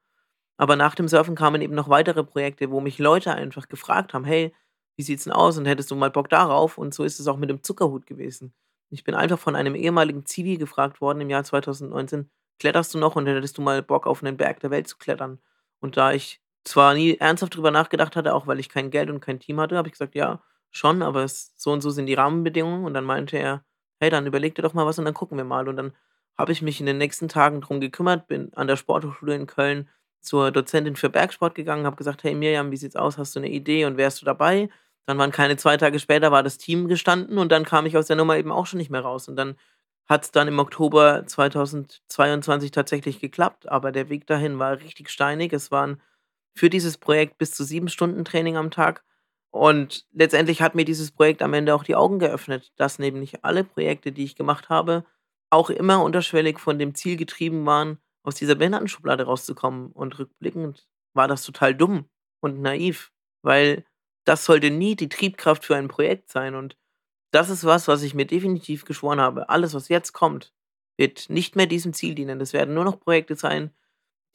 Aber 0.57 0.77
nach 0.77 0.95
dem 0.95 1.07
Surfen 1.07 1.35
kamen 1.35 1.61
eben 1.61 1.75
noch 1.75 1.91
weitere 1.91 2.25
Projekte, 2.25 2.71
wo 2.71 2.81
mich 2.81 2.99
Leute 2.99 3.35
einfach 3.35 3.69
gefragt 3.69 4.15
haben, 4.15 4.25
hey, 4.25 4.55
wie 4.97 5.03
sieht's 5.03 5.25
denn 5.25 5.33
aus 5.33 5.59
und 5.59 5.67
hättest 5.67 5.91
du 5.91 5.97
mal 5.97 6.11
Bock 6.11 6.29
darauf? 6.29 6.79
Und 6.79 6.95
so 6.95 7.05
ist 7.05 7.21
es 7.21 7.29
auch 7.29 7.37
mit 7.37 7.51
dem 7.51 7.63
Zuckerhut 7.63 8.07
gewesen. 8.07 8.55
Ich 8.91 9.05
bin 9.05 9.15
einfach 9.15 9.39
von 9.39 9.57
einem 9.57 9.75
ehemaligen 9.75 10.27
Zivi 10.27 10.57
gefragt 10.59 11.01
worden 11.01 11.21
im 11.21 11.31
Jahr 11.31 11.45
2019, 11.45 12.31
kletterst 12.59 12.95
du 12.95 12.99
noch 12.99 13.17
und 13.17 13.27
hättest 13.27 13.59
du 13.59 13.63
mal 13.63 13.83
Bock 13.83 14.07
auf 14.07 14.23
einen 14.23 14.37
Berg 14.37 14.61
der 14.61 14.71
Welt 14.71 14.89
zu 14.89 14.97
klettern? 14.97 15.41
Und 15.81 15.97
da 15.97 16.13
ich 16.13 16.41
zwar 16.65 16.95
nie 16.95 17.17
ernsthaft 17.17 17.57
drüber 17.57 17.71
nachgedacht 17.71 18.17
hatte, 18.17 18.35
auch 18.35 18.47
weil 18.47 18.61
ich 18.61 18.69
kein 18.69 18.91
Geld 18.91 19.11
und 19.11 19.21
kein 19.21 19.41
Team 19.41 19.61
hatte, 19.61 19.77
habe 19.77 19.89
ich 19.89 19.93
gesagt, 19.93 20.15
ja, 20.15 20.43
schon, 20.71 21.03
aber 21.03 21.25
es, 21.25 21.53
so 21.57 21.73
und 21.73 21.81
so 21.81 21.91
sind 21.91 22.07
die 22.07 22.15
Rahmenbedingungen. 22.15 22.85
Und 22.85 22.95
dann 22.95 23.05
meinte 23.05 23.37
er, 23.39 23.65
hey, 24.01 24.11
dann 24.11 24.27
überleg 24.27 24.55
dir 24.55 24.63
doch 24.63 24.75
mal 24.75 24.87
was 24.87 24.99
und 24.99 25.05
dann 25.05 25.15
gucken 25.15 25.39
wir 25.39 25.45
mal. 25.45 25.69
Und 25.69 25.77
dann 25.77 25.93
habe 26.37 26.53
ich 26.53 26.63
mich 26.63 26.81
in 26.81 26.87
den 26.87 26.99
nächsten 26.99 27.29
Tagen 27.29 27.61
drum 27.61 27.81
gekümmert, 27.81 28.27
bin 28.29 28.53
an 28.55 28.67
der 28.67 28.77
Sporthochschule 28.77 29.35
in 29.35 29.47
Köln 29.47 29.89
zur 30.21 30.51
Dozentin 30.51 30.97
für 30.97 31.09
Bergsport 31.09 31.55
gegangen, 31.55 31.87
habe 31.87 31.97
gesagt, 31.97 32.25
hey 32.25 32.35
Mirjam, 32.35 32.71
wie 32.73 32.77
sieht's 32.77 32.97
aus? 32.97 33.17
Hast 33.17 33.35
du 33.37 33.41
eine 33.41 33.49
Idee 33.49 33.85
und 33.87 33.97
wärst 33.97 34.21
du 34.21 34.27
dabei? 34.27 34.69
Dann 35.07 35.19
waren 35.19 35.31
keine 35.31 35.57
zwei 35.57 35.77
Tage 35.77 36.01
später, 36.01 36.33
war 36.33 36.43
das 36.43 36.59
Team 36.59 36.89
gestanden 36.89 37.39
und 37.39 37.53
dann 37.53 37.65
kam 37.65 37.87
ich 37.87 37.97
aus 37.97 38.07
der 38.07 38.17
Nummer 38.17 38.37
eben 38.37 38.53
auch 38.53 38.67
schon 38.67 38.79
nicht 38.79 38.91
mehr 38.91 39.03
raus. 39.03 39.29
Und 39.29 39.37
dann 39.37 39.57
hat 40.09 40.25
es 40.25 40.31
dann 40.31 40.49
im 40.49 40.59
Oktober 40.59 41.25
2022 41.27 42.71
tatsächlich 42.71 43.21
geklappt, 43.21 43.69
aber 43.69 43.93
der 43.93 44.09
Weg 44.09 44.27
dahin 44.27 44.59
war 44.59 44.81
richtig 44.81 45.11
steinig. 45.11 45.53
Es 45.53 45.71
waren 45.71 46.01
für 46.57 46.71
dieses 46.71 46.99
Projekt 46.99 47.39
bis 47.39 47.53
zu 47.53 47.65
sieben 47.65 47.89
Stunden 47.89 48.25
Training 48.25 48.57
am 48.57 48.71
Tag. 48.71 49.05
Und 49.51 50.07
letztendlich 50.13 50.63
hat 50.63 50.75
mir 50.75 50.85
dieses 50.85 51.13
Projekt 51.13 51.43
am 51.43 51.55
Ende 51.55 51.75
auch 51.75 51.85
die 51.85 51.97
Augen 51.97 52.19
geöffnet, 52.19 52.73
dass 52.77 52.99
nämlich 52.99 53.45
alle 53.45 53.65
Projekte, 53.65 54.13
die 54.13 54.25
ich 54.25 54.37
gemacht 54.37 54.69
habe, 54.69 55.05
auch 55.51 55.71
immer 55.71 56.03
unterschwellig 56.03 56.59
von 56.59 56.79
dem 56.79 56.95
Ziel 56.95 57.17
getrieben 57.17 57.65
waren, 57.67 57.99
aus 58.23 58.35
dieser 58.35 58.57
Behindertenschublade 58.57 59.25
rauszukommen. 59.25 59.93
Und 59.93 60.19
rückblickend 60.19 60.87
war 61.15 61.29
das 61.29 61.43
total 61.43 61.75
dumm 61.75 62.07
und 62.41 62.61
naiv, 62.61 63.13
weil 63.43 63.85
das 64.27 64.45
sollte 64.45 64.71
nie 64.71 64.97
die 64.97 65.09
Triebkraft 65.09 65.65
für 65.65 65.77
ein 65.77 65.89
Projekt 65.89 66.31
sein. 66.31 66.55
Und 66.55 66.77
das 67.31 67.49
ist 67.49 67.65
was, 67.65 67.89
was 67.89 68.03
ich 68.03 68.15
mir 68.15 68.27
definitiv 68.27 68.85
geschworen 68.85 69.21
habe. 69.21 69.49
Alles, 69.49 69.73
was 69.73 69.89
jetzt 69.89 70.13
kommt, 70.13 70.53
wird 70.99 71.31
nicht 71.31 71.57
mehr 71.57 71.67
diesem 71.67 71.93
Ziel 71.93 72.15
dienen. 72.15 72.41
Es 72.41 72.53
werden 72.53 72.75
nur 72.75 72.85
noch 72.85 73.01
Projekte 73.01 73.37
sein, 73.37 73.71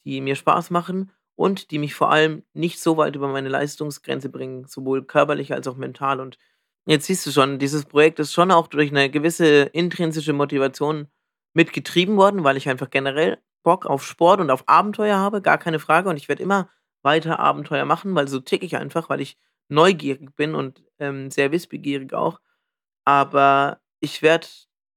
die 0.04 0.20
mir 0.20 0.34
Spaß 0.34 0.70
machen 0.70 1.12
und 1.36 1.70
die 1.70 1.78
mich 1.78 1.94
vor 1.94 2.10
allem 2.10 2.42
nicht 2.54 2.80
so 2.80 2.96
weit 2.96 3.16
über 3.16 3.28
meine 3.28 3.48
Leistungsgrenze 3.48 4.28
bringen, 4.28 4.66
sowohl 4.66 5.04
körperlich 5.04 5.52
als 5.52 5.68
auch 5.68 5.76
mental. 5.76 6.20
Und 6.20 6.38
jetzt 6.86 7.06
siehst 7.06 7.26
du 7.26 7.30
schon, 7.30 7.58
dieses 7.58 7.84
Projekt 7.84 8.18
ist 8.18 8.32
schon 8.32 8.50
auch 8.50 8.68
durch 8.68 8.90
eine 8.90 9.10
gewisse 9.10 9.62
intrinsische 9.64 10.32
Motivation 10.32 11.08
mitgetrieben 11.54 12.16
worden, 12.16 12.44
weil 12.44 12.56
ich 12.56 12.68
einfach 12.68 12.90
generell 12.90 13.38
Bock 13.62 13.86
auf 13.86 14.04
Sport 14.04 14.40
und 14.40 14.50
auf 14.50 14.68
Abenteuer 14.68 15.18
habe, 15.18 15.42
gar 15.42 15.58
keine 15.58 15.78
Frage. 15.78 16.08
Und 16.08 16.16
ich 16.16 16.28
werde 16.28 16.42
immer 16.42 16.70
weiter 17.02 17.38
Abenteuer 17.38 17.84
machen, 17.84 18.14
weil 18.14 18.28
so 18.28 18.40
ticke 18.40 18.64
ich 18.64 18.76
einfach, 18.76 19.10
weil 19.10 19.20
ich 19.20 19.36
neugierig 19.68 20.34
bin 20.36 20.54
und 20.54 20.82
ähm, 20.98 21.30
sehr 21.30 21.52
wissbegierig 21.52 22.12
auch. 22.14 22.40
Aber 23.04 23.80
ich 24.00 24.22
werde 24.22 24.46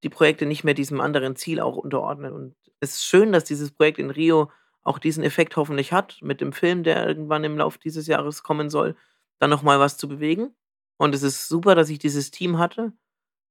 die 0.04 0.10
Projekte 0.10 0.46
nicht 0.46 0.64
mehr 0.64 0.74
diesem 0.74 1.02
anderen 1.02 1.36
Ziel 1.36 1.60
auch 1.60 1.78
unterordnen. 1.78 2.34
Und 2.34 2.56
es 2.80 2.96
ist 2.98 3.06
schön, 3.06 3.32
dass 3.32 3.44
dieses 3.46 3.72
Projekt 3.72 4.00
in 4.00 4.12
Rio 4.12 4.52
auch 4.84 5.00
diesen 5.00 5.24
Effekt 5.24 5.56
hoffentlich 5.56 5.92
hat, 5.94 6.20
mit 6.22 6.42
dem 6.42 6.54
Film, 6.54 6.84
der 6.84 7.08
irgendwann 7.08 7.44
im 7.44 7.58
Laufe 7.58 7.80
dieses 7.80 8.08
Jahres 8.08 8.44
kommen 8.44 8.70
soll, 8.70 8.96
dann 9.40 9.50
nochmal 9.50 9.80
was 9.80 9.98
zu 9.98 10.08
bewegen. 10.08 10.56
Und 10.98 11.16
es 11.16 11.24
ist 11.24 11.48
super, 11.48 11.76
dass 11.76 11.90
ich 11.90 12.00
dieses 12.00 12.32
Team 12.32 12.60
hatte. 12.60 12.94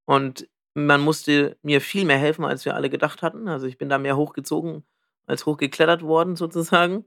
Und 0.06 0.48
man 0.74 1.00
musste 1.00 1.56
mir 1.62 1.80
viel 1.80 2.04
mehr 2.04 2.18
helfen, 2.18 2.44
als 2.44 2.64
wir 2.64 2.74
alle 2.74 2.90
gedacht 2.90 3.22
hatten. 3.22 3.48
Also 3.48 3.66
ich 3.66 3.78
bin 3.78 3.88
da 3.88 3.98
mehr 3.98 4.16
hochgezogen 4.16 4.84
als 5.26 5.46
hochgeklettert 5.46 6.02
worden, 6.02 6.36
sozusagen. 6.36 7.04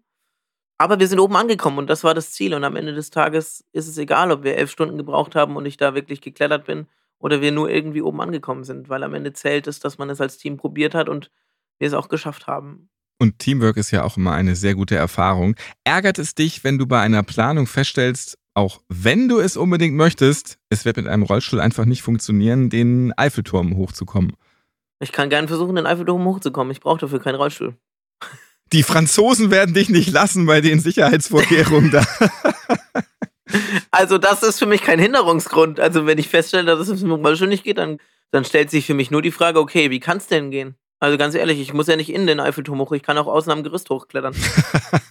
Aber 0.77 0.99
wir 0.99 1.07
sind 1.07 1.19
oben 1.19 1.35
angekommen 1.35 1.79
und 1.79 1.89
das 1.89 2.03
war 2.03 2.13
das 2.13 2.31
Ziel. 2.31 2.53
Und 2.53 2.63
am 2.63 2.75
Ende 2.75 2.93
des 2.93 3.09
Tages 3.09 3.65
ist 3.73 3.87
es 3.87 3.97
egal, 3.97 4.31
ob 4.31 4.43
wir 4.43 4.55
elf 4.55 4.71
Stunden 4.71 4.97
gebraucht 4.97 5.35
haben 5.35 5.55
und 5.55 5.65
ich 5.65 5.77
da 5.77 5.95
wirklich 5.95 6.21
geklettert 6.21 6.65
bin 6.65 6.87
oder 7.19 7.41
wir 7.41 7.51
nur 7.51 7.69
irgendwie 7.69 8.01
oben 8.01 8.21
angekommen 8.21 8.63
sind, 8.63 8.89
weil 8.89 9.03
am 9.03 9.13
Ende 9.13 9.33
zählt 9.33 9.67
es, 9.67 9.79
dass 9.79 9.97
man 9.97 10.09
es 10.09 10.21
als 10.21 10.37
Team 10.37 10.57
probiert 10.57 10.93
hat 10.93 11.09
und 11.09 11.31
wir 11.79 11.87
es 11.87 11.93
auch 11.93 12.09
geschafft 12.09 12.47
haben. 12.47 12.89
Und 13.19 13.39
Teamwork 13.39 13.77
ist 13.77 13.89
ja 13.89 14.03
auch 14.03 14.17
immer 14.17 14.33
eine 14.33 14.55
sehr 14.55 14.75
gute 14.75 14.95
Erfahrung. 14.95 15.55
Ärgert 15.83 16.19
es 16.19 16.35
dich, 16.35 16.63
wenn 16.63 16.77
du 16.77 16.85
bei 16.85 17.01
einer 17.01 17.23
Planung 17.23 17.65
feststellst, 17.65 18.37
auch 18.53 18.81
wenn 18.89 19.27
du 19.27 19.39
es 19.39 19.57
unbedingt 19.57 19.95
möchtest, 19.95 20.59
es 20.69 20.85
wird 20.85 20.97
mit 20.97 21.07
einem 21.07 21.23
Rollstuhl 21.23 21.59
einfach 21.59 21.85
nicht 21.85 22.03
funktionieren, 22.03 22.69
den 22.69 23.13
Eiffelturm 23.17 23.75
hochzukommen? 23.75 24.33
Ich 24.99 25.11
kann 25.11 25.29
gerne 25.29 25.47
versuchen, 25.47 25.75
den 25.75 25.85
Eiffelturm 25.87 26.25
hochzukommen. 26.25 26.71
Ich 26.71 26.79
brauche 26.79 26.99
dafür 26.99 27.19
keinen 27.19 27.35
Rollstuhl. 27.35 27.75
Die 28.73 28.83
Franzosen 28.83 29.51
werden 29.51 29.73
dich 29.73 29.89
nicht 29.89 30.11
lassen 30.11 30.45
bei 30.45 30.61
den 30.61 30.79
Sicherheitsvorkehrungen 30.79 31.91
da. 31.91 32.05
Also, 33.91 34.17
das 34.17 34.43
ist 34.43 34.59
für 34.59 34.65
mich 34.65 34.81
kein 34.81 34.99
Hinderungsgrund. 34.99 35.79
Also, 35.79 36.05
wenn 36.05 36.17
ich 36.17 36.27
feststelle, 36.27 36.65
dass 36.65 36.89
es 36.89 36.99
dem 36.99 37.11
Rollstuhl 37.11 37.47
nicht 37.47 37.63
geht, 37.63 37.77
dann, 37.77 37.97
dann 38.29 38.43
stellt 38.43 38.69
sich 38.69 38.85
für 38.85 38.93
mich 38.93 39.09
nur 39.09 39.21
die 39.21 39.31
Frage, 39.31 39.59
okay, 39.59 39.89
wie 39.89 40.01
kann 40.01 40.17
es 40.17 40.27
denn 40.27 40.51
gehen? 40.51 40.75
Also 40.99 41.17
ganz 41.17 41.35
ehrlich, 41.35 41.59
ich 41.59 41.73
muss 41.73 41.87
ja 41.87 41.95
nicht 41.95 42.11
in 42.11 42.25
den 42.25 42.39
Eiffelturm 42.39 42.79
hoch, 42.79 42.91
ich 42.91 43.03
kann 43.03 43.17
auch 43.17 43.27
außen 43.27 43.51
am 43.51 43.63
Gerüst 43.63 43.89
hochklettern. 43.89 44.35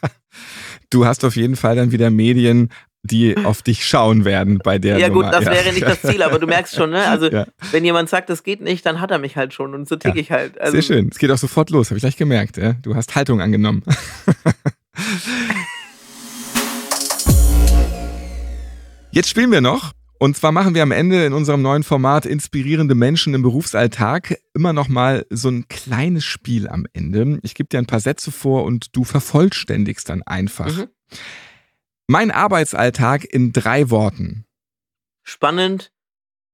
du 0.91 1.07
hast 1.07 1.25
auf 1.25 1.37
jeden 1.37 1.57
Fall 1.57 1.77
dann 1.77 1.93
wieder 1.93 2.11
Medien, 2.11 2.71
die 3.07 3.37
auf 3.45 3.63
dich 3.63 3.87
schauen 3.87 4.25
werden 4.25 4.59
bei 4.59 4.79
der 4.79 4.99
Ja 4.99 5.09
Nummer. 5.09 5.25
gut, 5.25 5.33
das 5.35 5.45
ja. 5.45 5.53
wäre 5.53 5.73
nicht 5.73 5.87
das 5.87 6.03
Ziel, 6.03 6.23
aber 6.23 6.39
du 6.39 6.47
merkst 6.47 6.75
schon, 6.75 6.91
ne? 6.91 7.07
Also 7.17 7.31
ja. 7.31 7.47
wenn 7.71 7.85
jemand 7.85 8.09
sagt, 8.09 8.29
das 8.29 8.43
geht 8.43 8.61
nicht, 8.61 8.85
dann 8.85 9.01
hat 9.01 9.11
er 9.11 9.19
mich 9.19 9.37
halt 9.37 9.55
schon 9.55 9.75
und 9.75 9.89
so 9.89 9.97
tick 9.97 10.15
ja. 10.17 10.21
ich 10.21 10.31
halt. 10.31 10.61
Also, 10.61 10.73
Sehr 10.73 10.83
schön, 10.83 11.09
es 11.11 11.19
geht 11.19 11.31
auch 11.31 11.39
sofort 11.39 11.71
los, 11.71 11.91
habe 11.91 11.97
ich 11.99 12.03
gleich 12.03 12.17
gemerkt. 12.17 12.61
Du 12.83 12.95
hast 12.95 13.15
Haltung 13.15 13.41
angenommen. 13.41 13.83
Jetzt 19.13 19.31
spielen 19.31 19.51
wir 19.51 19.61
noch 19.63 19.93
und 20.19 20.37
zwar 20.37 20.51
machen 20.51 20.75
wir 20.75 20.83
am 20.83 20.93
Ende 20.93 21.27
in 21.27 21.35
unserem 21.35 21.61
neuen 21.61 21.83
Format 21.83 22.25
Inspirierende 22.25 22.95
Menschen 22.95 23.35
im 23.35 23.43
Berufsalltag 23.43 24.39
immer 24.55 24.73
noch 24.73 24.89
mal 24.89 25.27
so 25.29 25.51
ein 25.51 25.69
kleines 25.69 26.25
Spiel 26.25 26.69
am 26.69 26.87
Ende. 26.95 27.39
Ich 27.43 27.55
gebe 27.55 27.69
dir 27.69 27.79
ein 27.79 27.87
paar 27.87 28.01
Sätze 28.01 28.33
vor 28.33 28.65
und 28.65 28.97
du 28.97 29.05
vervollständigst 29.05 30.09
dann 30.09 30.23
einfach. 30.23 30.75
Mhm. 30.75 30.87
Mein 32.09 32.31
Arbeitsalltag 32.31 33.25
in 33.25 33.53
drei 33.53 33.91
Worten. 33.91 34.47
Spannend, 35.25 35.93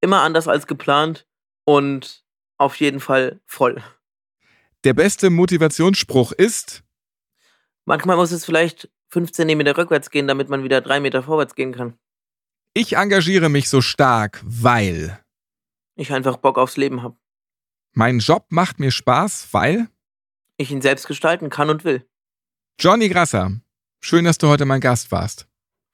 immer 0.00 0.22
anders 0.22 0.48
als 0.48 0.66
geplant 0.66 1.26
und 1.64 2.24
auf 2.56 2.76
jeden 2.76 3.00
Fall 3.00 3.40
voll. 3.44 3.82
Der 4.84 4.94
beste 4.94 5.28
Motivationsspruch 5.28 6.32
ist? 6.32 6.82
Manchmal 7.84 8.16
muss 8.16 8.32
es 8.32 8.46
vielleicht 8.46 8.90
15 9.10 9.46
Meter 9.58 9.76
rückwärts 9.76 10.10
gehen, 10.10 10.26
damit 10.26 10.48
man 10.48 10.64
wieder 10.64 10.80
drei 10.80 11.00
Meter 11.00 11.22
vorwärts 11.22 11.54
gehen 11.54 11.72
kann. 11.72 11.98
Ich 12.72 12.96
engagiere 12.96 13.50
mich 13.50 13.68
so 13.68 13.82
stark, 13.82 14.40
weil 14.44 15.22
ich 15.96 16.12
einfach 16.14 16.38
Bock 16.38 16.56
aufs 16.56 16.78
Leben 16.78 17.02
habe. 17.02 17.16
Mein 17.92 18.20
Job 18.20 18.46
macht 18.48 18.80
mir 18.80 18.90
Spaß, 18.90 19.48
weil 19.52 19.88
ich 20.56 20.70
ihn 20.70 20.80
selbst 20.80 21.06
gestalten 21.06 21.50
kann 21.50 21.68
und 21.68 21.84
will. 21.84 22.08
Johnny 22.80 23.10
Grasser, 23.10 23.60
schön, 24.02 24.24
dass 24.24 24.38
du 24.38 24.48
heute 24.48 24.64
mein 24.64 24.80
Gast 24.80 25.10
warst. 25.12 25.46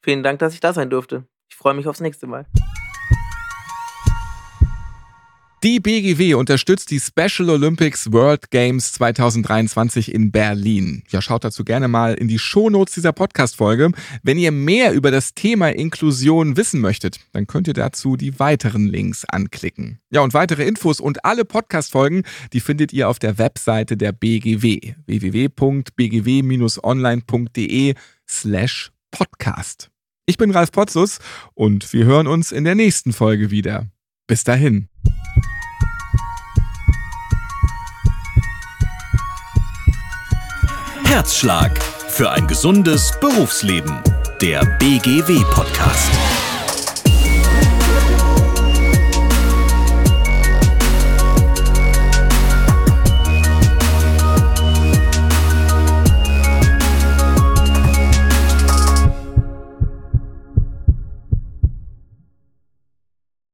Vielen 0.03 0.23
Dank, 0.23 0.38
dass 0.38 0.55
ich 0.55 0.61
da 0.61 0.73
sein 0.73 0.90
durfte. 0.90 1.27
Ich 1.51 1.57
freue 1.57 1.75
mich 1.75 1.87
aufs 1.87 2.01
nächste 2.01 2.27
Mal. 2.27 2.47
Die 5.64 5.81
BGW 5.81 6.35
unterstützt 6.35 6.92
die 6.92 7.01
Special 7.01 7.51
Olympics 7.51 8.12
World 8.12 8.53
Games 8.53 8.92
2023 8.92 10.14
in 10.14 10.31
Berlin. 10.31 11.03
Ja, 11.09 11.21
schaut 11.21 11.42
dazu 11.42 11.64
gerne 11.64 11.88
mal 11.88 12.14
in 12.14 12.29
die 12.29 12.38
Shownotes 12.38 12.94
dieser 12.94 13.12
Podcast-Folge. 13.12 13.90
Wenn 14.23 14.38
ihr 14.38 14.53
mehr 14.53 14.92
über 14.92 15.11
das 15.11 15.35
Thema 15.35 15.71
Inklusion 15.71 16.57
wissen 16.57 16.81
möchtet, 16.81 17.18
dann 17.33 17.49
könnt 17.49 17.66
ihr 17.66 17.75
dazu 17.75 18.16
die 18.16 18.38
weiteren 18.38 18.87
Links 18.87 19.25
anklicken. 19.25 19.99
Ja, 20.11 20.21
und 20.21 20.33
weitere 20.33 20.64
Infos 20.64 21.01
und 21.01 21.25
alle 21.25 21.44
Podcast-Folgen, 21.44 22.23
die 22.53 22.61
findet 22.61 22.92
ihr 22.92 23.09
auf 23.09 23.18
der 23.18 23.38
Webseite 23.38 23.97
der 23.97 24.12
BGW 24.12 24.94
www.bgw-online.de 25.07 27.94
slash 28.29 28.92
podcast. 29.11 29.90
Ich 30.27 30.37
bin 30.37 30.53
Ralf 30.53 30.71
Potzus 30.71 31.18
und 31.55 31.92
wir 31.92 32.05
hören 32.05 32.29
uns 32.29 32.53
in 32.53 32.62
der 32.62 32.77
nächsten 32.77 33.12
Folge 33.12 33.51
wieder. 33.51 33.88
Bis 34.29 34.45
dahin. 34.45 34.88
Herzschlag 41.05 41.83
für 41.83 42.31
ein 42.31 42.47
gesundes 42.47 43.19
Berufsleben. 43.21 44.03
Der 44.43 44.67
BGW-Podcast. 44.79 46.47